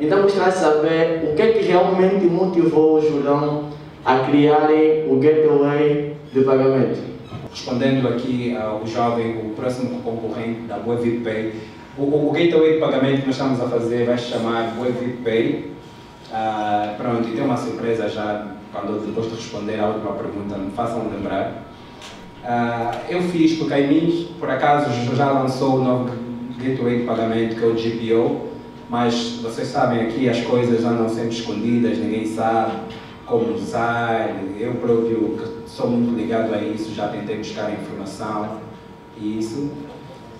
Então 0.00 0.22
gostaria 0.22 0.52
de 0.52 0.58
saber 0.58 1.30
o 1.30 1.34
que, 1.34 1.42
é 1.42 1.52
que 1.52 1.64
realmente 1.64 2.24
motivou 2.26 2.98
o 2.98 3.00
Jordão 3.00 3.64
a 4.04 4.20
criarem 4.20 5.10
o 5.10 5.16
gateway 5.16 6.16
de 6.32 6.40
pagamento. 6.42 7.00
Respondendo 7.50 8.06
aqui 8.08 8.56
ao 8.56 8.86
jovem, 8.86 9.38
o 9.38 9.50
próximo 9.54 10.00
concorrente 10.02 10.62
da 10.62 10.76
WebVPay, 10.76 11.54
o, 11.98 12.28
o, 12.28 12.30
gateway 12.30 12.74
de 12.74 12.78
pagamento 12.78 13.20
que 13.22 13.26
nós 13.26 13.36
estamos 13.36 13.60
a 13.60 13.66
fazer 13.66 14.06
vai 14.06 14.16
se 14.16 14.26
chamar 14.26 14.74
WebVPay. 14.80 15.72
Uh, 16.30 16.96
pronto, 16.96 17.28
e 17.28 17.32
tem 17.32 17.44
uma 17.44 17.56
surpresa 17.56 18.08
já, 18.08 18.46
quando 18.72 19.04
depois 19.04 19.28
de 19.28 19.34
responder 19.34 19.80
a 19.80 19.88
última 19.88 20.12
pergunta, 20.12 20.56
me 20.56 20.70
façam 20.70 21.08
lembrar. 21.10 21.64
Uh, 22.44 22.96
eu 23.08 23.22
fiz 23.22 23.58
porque 23.58 23.74
a 23.74 23.78
mim, 23.78 24.28
por 24.38 24.48
acaso, 24.48 24.90
já 25.16 25.32
lançou 25.32 25.76
o 25.76 25.84
novo 25.84 26.27
gateway 26.58 27.00
de 27.00 27.04
pagamento, 27.04 27.56
que 27.56 27.64
é 27.64 27.66
o 27.66 27.74
GPO, 27.74 28.48
mas 28.90 29.40
vocês 29.42 29.68
sabem 29.68 30.00
aqui 30.00 30.28
as 30.28 30.40
coisas 30.42 30.84
andam 30.84 31.08
sempre 31.08 31.30
escondidas, 31.30 31.98
ninguém 31.98 32.26
sabe 32.26 32.72
como 33.26 33.54
usar. 33.54 34.30
Eu 34.58 34.74
próprio, 34.74 35.38
que 35.38 35.70
sou 35.70 35.90
muito 35.90 36.18
ligado 36.18 36.54
a 36.54 36.58
isso, 36.58 36.94
já 36.94 37.08
tentei 37.08 37.36
buscar 37.36 37.70
informação 37.72 38.58
e 39.16 39.38
isso. 39.38 39.70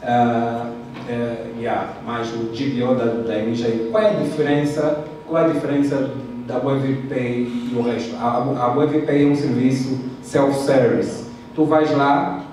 Uh, 0.03 0.71
uh, 0.71 1.61
yeah, 1.61 1.95
mas 2.07 2.33
o 2.33 2.51
GPO 2.53 2.95
da, 2.95 3.05
da 3.23 3.39
MJ, 3.43 3.89
qual 3.91 4.03
é 4.03 4.11
a 4.11 4.23
diferença? 4.23 5.05
Qual 5.27 5.43
é 5.43 5.47
a 5.47 5.53
diferença 5.53 6.15
da 6.47 6.59
WebPay 6.59 7.71
e 7.71 7.75
o 7.77 7.83
resto? 7.83 8.17
A, 8.17 8.37
a 8.59 8.73
WebPay 8.77 9.25
é 9.25 9.27
um 9.27 9.37
serviço 9.37 9.99
self-service. 10.23 11.27
Tu 11.55 11.65
vais 11.65 11.91
lá, 11.91 12.45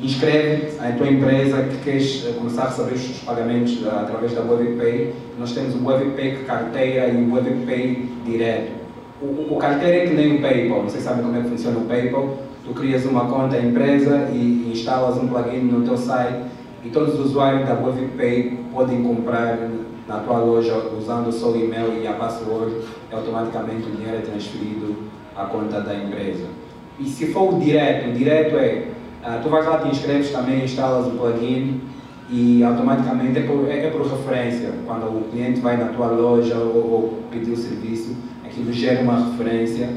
inscreve 0.00 0.78
a 0.80 0.92
tua 0.92 1.08
empresa 1.08 1.62
que 1.64 1.76
queres 1.78 2.26
eh, 2.26 2.32
começar 2.32 2.64
a 2.64 2.68
receber 2.68 2.94
os 2.94 3.18
pagamentos 3.20 3.86
através 3.86 4.32
da 4.32 4.42
WebPay. 4.42 5.14
Nós 5.38 5.52
temos 5.52 5.74
o 5.74 5.86
WebPay 5.86 6.44
carteira 6.44 7.08
e 7.08 7.16
o 7.16 7.32
WebPay 7.32 8.08
direto. 8.24 8.72
O, 9.20 9.54
o 9.54 9.56
carteira 9.58 9.96
é 9.98 10.06
que 10.06 10.14
nem 10.14 10.36
o 10.36 10.40
PayPal, 10.40 10.82
vocês 10.82 11.04
sabem 11.04 11.22
como 11.22 11.36
é 11.36 11.42
que 11.42 11.48
funciona 11.48 11.78
o 11.78 11.84
PayPal. 11.84 12.38
Tu 12.64 12.74
crias 12.74 13.04
uma 13.04 13.26
conta 13.26 13.58
empresa 13.58 14.28
e 14.32 14.70
instalas 14.72 15.16
um 15.16 15.28
plugin 15.28 15.60
no 15.60 15.84
teu 15.84 15.96
site 15.96 16.44
e 16.84 16.88
todos 16.90 17.14
os 17.14 17.26
usuários 17.26 17.68
da 17.68 17.74
WebPay 17.74 18.58
podem 18.72 19.02
comprar 19.02 19.58
na 20.08 20.18
tua 20.18 20.38
loja 20.38 20.74
usando 20.98 21.28
o 21.28 21.32
seu 21.32 21.54
e-mail 21.56 22.00
e 22.02 22.06
a 22.06 22.12
password 22.12 22.74
e 23.10 23.14
automaticamente 23.14 23.88
o 23.88 23.96
dinheiro 23.96 24.18
é 24.18 24.20
transferido 24.20 24.96
à 25.36 25.44
conta 25.44 25.80
da 25.80 25.94
empresa. 25.94 26.46
E 26.98 27.04
se 27.04 27.26
for 27.26 27.54
o 27.54 27.58
direto, 27.58 28.10
o 28.10 28.12
direto 28.12 28.56
é, 28.56 28.88
uh, 29.22 29.42
tu 29.42 29.48
vais 29.48 29.66
lá, 29.66 29.78
te 29.78 29.88
inscreves 29.88 30.30
também, 30.30 30.64
instalas 30.64 31.06
o 31.06 31.10
plugin 31.10 31.80
e 32.30 32.62
automaticamente 32.64 33.38
é 33.38 33.42
por, 33.42 33.68
é, 33.68 33.86
é 33.86 33.90
por 33.90 34.02
referência. 34.02 34.72
Quando 34.86 35.04
o 35.04 35.28
cliente 35.30 35.60
vai 35.60 35.76
na 35.76 35.86
tua 35.86 36.06
loja 36.06 36.56
ou, 36.56 36.76
ou 36.76 37.22
pedir 37.30 37.52
o 37.52 37.56
serviço, 37.56 38.16
aquilo 38.44 38.72
gera 38.72 39.02
uma 39.02 39.30
referência 39.30 39.88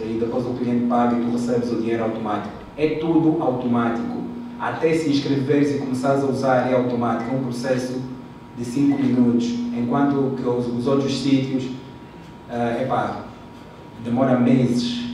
e 0.00 0.18
depois 0.20 0.46
o 0.46 0.50
cliente 0.50 0.86
paga 0.86 1.16
e 1.16 1.24
tu 1.24 1.32
recebes 1.32 1.72
o 1.72 1.76
dinheiro 1.76 2.04
automático. 2.04 2.54
É 2.76 2.88
tudo 2.96 3.42
automático. 3.42 4.18
Até 4.60 4.92
se 4.94 5.10
inscreveres 5.10 5.76
e 5.76 5.78
começares 5.78 6.22
a 6.22 6.26
usar 6.26 6.70
é 6.70 6.74
automático, 6.74 7.34
é 7.34 7.38
um 7.38 7.42
processo 7.42 8.00
de 8.56 8.64
5 8.64 9.02
minutos. 9.02 9.46
Enquanto 9.76 10.34
que 10.36 10.48
os, 10.48 10.66
os 10.66 10.86
outros 10.86 11.16
sítios, 11.20 11.64
uh, 11.64 12.82
epá, 12.82 13.24
demora 14.04 14.38
meses. 14.38 15.04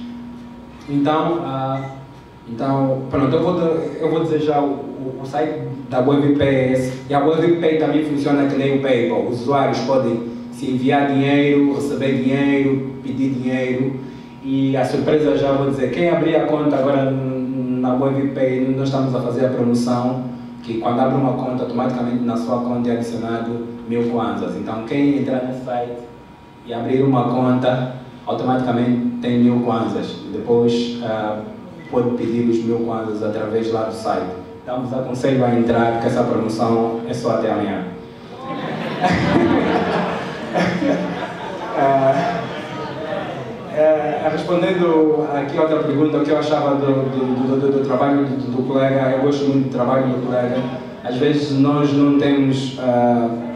Então, 0.89 1.41
uh, 1.41 1.94
então 2.49 3.03
pronto, 3.11 3.35
eu 3.35 3.43
vou, 3.43 3.61
eu 4.01 4.11
vou 4.11 4.23
dizer 4.23 4.41
já 4.41 4.61
o, 4.61 4.67
o, 4.67 5.21
o 5.23 5.27
site 5.27 5.61
da 5.89 6.01
WebPay 6.01 6.93
e 7.09 7.15
a 7.15 7.25
WebPay 7.25 7.79
também 7.79 8.05
funciona 8.05 8.47
que 8.47 8.57
nem 8.57 8.79
o 8.79 8.83
PayPal. 8.83 9.27
Os 9.27 9.43
usuários 9.43 9.79
podem 9.81 10.35
se 10.53 10.71
enviar 10.71 11.13
dinheiro, 11.13 11.75
receber 11.75 12.23
dinheiro, 12.23 12.95
pedir 13.03 13.31
dinheiro. 13.31 14.01
E 14.43 14.77
a 14.77 14.85
surpresa 14.85 15.37
já 15.37 15.53
vou 15.53 15.71
dizer, 15.71 15.91
quem 15.91 16.11
abrir 16.11 16.37
a 16.37 16.47
conta 16.47 16.77
agora 16.77 17.11
na 17.11 17.95
WebPay, 17.95 18.75
nós 18.77 18.89
estamos 18.89 19.15
a 19.15 19.21
fazer 19.21 19.47
a 19.47 19.49
promoção 19.49 20.25
que 20.63 20.79
quando 20.79 21.01
abre 21.01 21.17
uma 21.17 21.33
conta, 21.35 21.65
automaticamente 21.65 22.25
na 22.25 22.37
sua 22.37 22.61
conta 22.61 22.89
é 22.91 22.93
adicionado 22.93 23.67
mil 23.89 24.11
kwanzas. 24.11 24.57
Então 24.57 24.85
quem 24.85 25.19
entrar 25.19 25.45
no 25.45 25.65
site 25.65 25.99
e 26.67 26.73
abrir 26.73 27.03
uma 27.03 27.25
conta, 27.25 27.97
automaticamente 28.27 29.19
tem 29.21 29.41
mil 29.41 29.61
kwanzas. 29.61 30.17
Depois 30.33 30.99
uh, 31.03 31.54
pode 31.95 32.11
pedir 32.17 32.51
os 32.51 32.59
mil 32.65 32.81
kwanzas 32.81 33.23
através 33.23 33.71
lá 33.71 33.85
do 33.85 33.95
site. 33.95 34.27
Então 34.63 34.83
vos 34.83 34.93
aconselho 34.93 35.45
a 35.45 35.55
entrar, 35.55 35.93
porque 35.93 36.09
essa 36.09 36.25
promoção 36.25 37.01
é 37.09 37.15
só 37.15 37.37
até 37.37 37.53
amanhã. 37.53 37.85
uh, 41.77 42.35
respondendo 44.33 45.29
aqui 45.33 45.57
outra 45.59 45.85
pergunta, 45.85 46.17
o 46.19 46.25
que 46.25 46.31
eu 46.31 46.39
achava 46.39 46.75
do, 46.75 46.87
do, 46.87 47.61
do, 47.61 47.73
do 47.73 47.85
trabalho 47.87 48.25
do, 48.27 48.67
colega, 48.67 49.13
eu 49.13 49.23
gosto 49.23 49.45
muito 49.45 49.69
do 49.69 49.73
trabalho 49.73 50.09
do 50.09 50.27
colega. 50.27 50.57
Às 51.05 51.17
vezes 51.17 51.53
nós 51.53 51.93
não 51.93 52.19
temos. 52.19 52.79
Uh, 52.79 53.54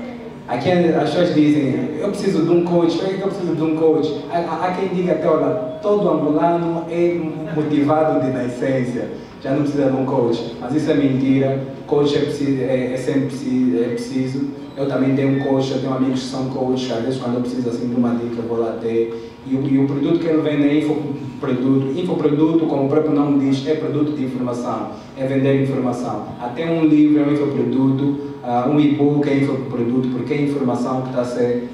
aqui 0.49 0.71
as 0.71 1.11
pessoas 1.11 1.35
dizem, 1.35 1.91
eu 2.01 2.09
preciso 2.09 2.43
de 2.45 2.51
um 2.51 2.65
coach, 2.65 2.99
por 2.99 3.09
que 3.09 3.21
eu 3.21 3.29
preciso 3.29 3.55
de 3.55 3.63
um 3.63 3.77
coach? 3.77 4.25
Há, 4.33 4.39
há 4.39 4.73
quem 4.73 4.89
diga 4.89 5.13
até, 5.13 5.29
olha, 5.29 5.55
todo 5.83 6.09
angolano 6.09 6.87
é 6.91 7.21
motivado 7.55 8.21
de 8.25 8.33
nascença, 8.33 9.09
já 9.43 9.53
não 9.53 9.63
precisa 9.63 9.91
de 9.91 9.97
um 9.97 10.05
coach. 10.05 10.57
Mas 10.61 10.75
isso 10.75 10.91
é 10.91 10.95
mentira, 10.95 11.61
coach 11.87 12.17
é, 12.17 12.21
preciso, 12.21 12.63
é, 12.63 12.93
é 12.95 12.97
sempre 12.97 13.27
preciso, 13.27 13.85
é 13.85 13.89
preciso 13.89 14.51
Eu 14.79 14.87
também 14.87 15.17
tenho 15.17 15.45
coach, 15.45 15.73
eu 15.73 15.81
tenho 15.81 15.93
amigos 15.93 16.21
que 16.21 16.27
são 16.27 16.51
coaches, 16.51 16.93
às 16.93 17.03
vezes 17.03 17.21
quando 17.21 17.35
eu 17.35 17.41
preciso 17.41 17.69
assim 17.69 17.89
de 17.89 17.97
uma 17.97 18.11
dica 18.11 18.37
eu 18.37 18.49
vou 18.49 18.61
lá 18.61 18.79
ter. 18.81 19.33
E 19.45 19.55
e 19.55 19.79
o 19.79 19.87
produto 19.89 20.21
que 20.21 20.27
ele 20.29 20.41
vende 20.41 20.69
é 20.69 20.79
infoproduto. 20.79 21.99
Infoproduto, 21.99 22.67
como 22.67 22.85
o 22.85 22.89
próprio 22.89 23.13
nome 23.13 23.45
diz, 23.45 23.67
é 23.67 23.75
produto 23.75 24.13
de 24.13 24.25
informação, 24.25 24.91
é 25.17 25.27
vender 25.27 25.65
informação. 25.65 26.29
Até 26.41 26.71
um 26.71 26.85
livro 26.85 27.21
é 27.21 27.27
um 27.27 27.33
infoproduto, 27.33 28.05
uh, 28.05 28.71
um 28.71 28.79
e-book 28.79 29.29
é 29.29 29.39
infoproduto, 29.39 30.11
porque 30.11 30.35
é 30.35 30.43
informação 30.43 31.03
que 31.03 31.09
está 31.09 31.23
a 31.23 31.25
ser 31.25 31.69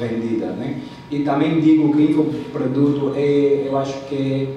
vendida. 0.00 0.46
Né? 0.46 0.78
E 1.10 1.18
também 1.18 1.60
digo 1.60 1.94
que 1.94 2.04
infoproduto 2.04 3.12
é, 3.16 3.66
eu 3.66 3.76
acho 3.76 4.00
que 4.06 4.48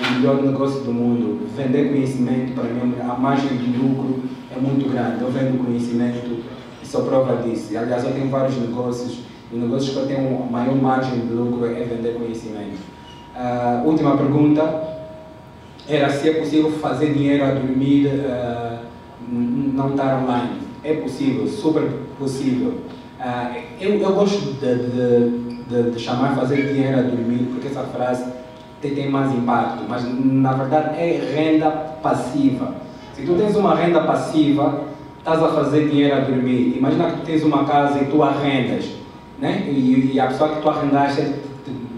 é 0.00 0.06
o 0.06 0.14
melhor 0.14 0.40
negócio 0.40 0.82
do 0.82 0.92
mundo. 0.92 1.48
Vender 1.56 1.88
conhecimento, 1.88 2.52
para 2.54 2.64
mim, 2.64 2.94
a 3.00 3.14
margem 3.14 3.56
de 3.56 3.76
lucro 3.76 4.20
é 4.54 4.60
muito 4.60 4.88
grande. 4.88 5.22
Eu 5.22 5.30
vendo 5.32 5.64
conhecimento 5.64 6.49
sou 6.90 7.04
prova 7.04 7.36
disso. 7.42 7.76
Aliás, 7.76 8.04
eu 8.04 8.12
tenho 8.12 8.28
vários 8.28 8.56
negócios 8.56 9.20
e 9.52 9.56
negócios 9.56 9.92
que 9.92 9.96
eu 9.96 10.06
tenho 10.06 10.50
maior 10.50 10.74
margem 10.74 11.20
de 11.20 11.32
lucro 11.32 11.66
é 11.66 11.84
vender 11.84 12.14
conhecimento. 12.14 12.78
Uh, 13.34 13.86
última 13.86 14.16
pergunta 14.16 14.88
era 15.88 16.10
se 16.10 16.28
é 16.28 16.34
possível 16.34 16.70
fazer 16.72 17.12
dinheiro 17.12 17.44
a 17.44 17.50
dormir, 17.52 18.06
uh, 18.06 18.78
não 19.28 19.90
estar 19.90 20.22
online. 20.22 20.60
É 20.82 20.94
possível, 20.94 21.46
super 21.46 21.88
possível. 22.18 22.74
Uh, 23.20 23.60
eu, 23.80 24.00
eu 24.00 24.12
gosto 24.12 24.52
de, 24.54 24.74
de, 24.74 25.64
de, 25.68 25.90
de, 25.92 25.98
chamar 25.98 26.34
fazer 26.34 26.72
dinheiro 26.72 26.98
a 26.98 27.02
dormir, 27.02 27.48
porque 27.52 27.68
essa 27.68 27.82
frase 27.82 28.24
tem, 28.80 28.94
tem 28.94 29.10
mais 29.10 29.32
impacto, 29.32 29.84
mas 29.88 30.02
na 30.04 30.52
verdade 30.54 30.98
é 30.98 31.20
renda 31.34 31.70
passiva. 32.02 32.74
Se 33.14 33.22
tu 33.22 33.34
tens 33.34 33.54
uma 33.54 33.74
renda 33.74 34.02
passiva, 34.02 34.89
estás 35.20 35.42
a 35.42 35.48
fazer 35.48 35.88
dinheiro 35.88 36.16
a 36.16 36.20
dormir. 36.20 36.76
Imagina 36.76 37.12
que 37.12 37.24
tens 37.24 37.44
uma 37.44 37.64
casa 37.64 38.00
e 38.00 38.06
tu 38.06 38.20
arrendas 38.22 39.00
né? 39.40 39.64
E, 39.66 40.12
e 40.14 40.20
a 40.20 40.26
pessoa 40.26 40.50
que 40.50 40.62
tu 40.62 40.68
arrendaste 40.68 41.32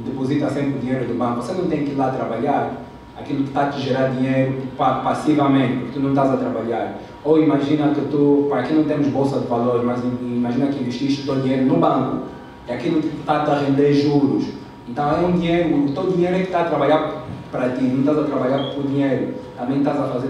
deposita 0.04 0.48
sempre 0.48 0.76
o 0.76 0.78
dinheiro 0.78 1.06
do 1.06 1.14
banco. 1.14 1.42
Você 1.42 1.52
não 1.52 1.66
tem 1.66 1.84
que 1.84 1.90
ir 1.90 1.94
lá 1.94 2.10
trabalhar 2.10 2.82
aquilo 3.18 3.42
que 3.42 3.48
está 3.48 3.64
a 3.64 3.68
te 3.68 3.80
gerar 3.80 4.08
dinheiro 4.08 4.62
passivamente, 4.76 5.74
porque 5.78 5.92
tu 5.94 6.00
não 6.00 6.10
estás 6.10 6.32
a 6.32 6.36
trabalhar. 6.36 6.98
Ou 7.24 7.42
imagina 7.42 7.88
que 7.88 8.00
tu, 8.02 8.48
aqui 8.52 8.72
não 8.72 8.84
temos 8.84 9.08
bolsa 9.08 9.40
de 9.40 9.46
valores, 9.46 9.84
mas 9.84 10.02
imagina 10.02 10.66
que 10.66 10.80
investiste 10.80 11.22
o 11.22 11.24
teu 11.24 11.42
dinheiro 11.42 11.66
no 11.66 11.76
banco, 11.76 12.26
e 12.68 12.72
aquilo 12.72 13.00
que 13.00 13.08
está 13.08 13.34
a 13.34 13.58
render 13.58 13.92
juros. 13.92 14.44
Então 14.88 15.10
é 15.10 15.20
um 15.20 15.32
dinheiro, 15.32 15.84
o 15.84 15.92
teu 15.92 16.10
dinheiro 16.10 16.36
é 16.36 16.38
que 16.38 16.46
está 16.46 16.62
a 16.62 16.64
trabalhar 16.64 17.24
para 17.50 17.70
ti, 17.70 17.84
não 17.84 18.00
estás 18.00 18.18
a 18.18 18.24
trabalhar 18.24 18.74
por 18.74 18.84
dinheiro, 18.84 19.34
também 19.56 19.78
estás 19.78 20.00
a 20.00 20.04
fazer 20.04 20.28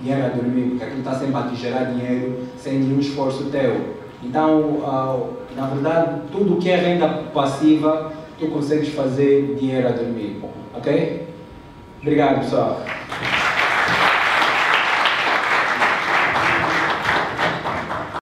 dinheiro 0.00 0.26
a 0.26 0.28
dormir, 0.28 0.70
porque 0.70 0.84
aquilo 0.84 1.00
está 1.00 1.14
sempre 1.14 1.36
a 1.36 1.42
te 1.42 1.56
gerar 1.56 1.84
dinheiro 1.84 2.46
sem 2.56 2.78
nenhum 2.78 3.00
esforço 3.00 3.44
teu. 3.50 3.98
Então, 4.22 4.60
uh, 4.60 5.36
na 5.56 5.66
verdade, 5.66 6.22
tudo 6.32 6.56
que 6.56 6.70
é 6.70 6.76
renda 6.76 7.08
passiva, 7.32 8.12
tu 8.38 8.46
consegues 8.48 8.88
fazer 8.90 9.56
dinheiro 9.58 9.88
a 9.88 9.92
dormir. 9.92 10.40
Ok? 10.74 11.28
Obrigado, 12.00 12.40
pessoal. 12.40 12.80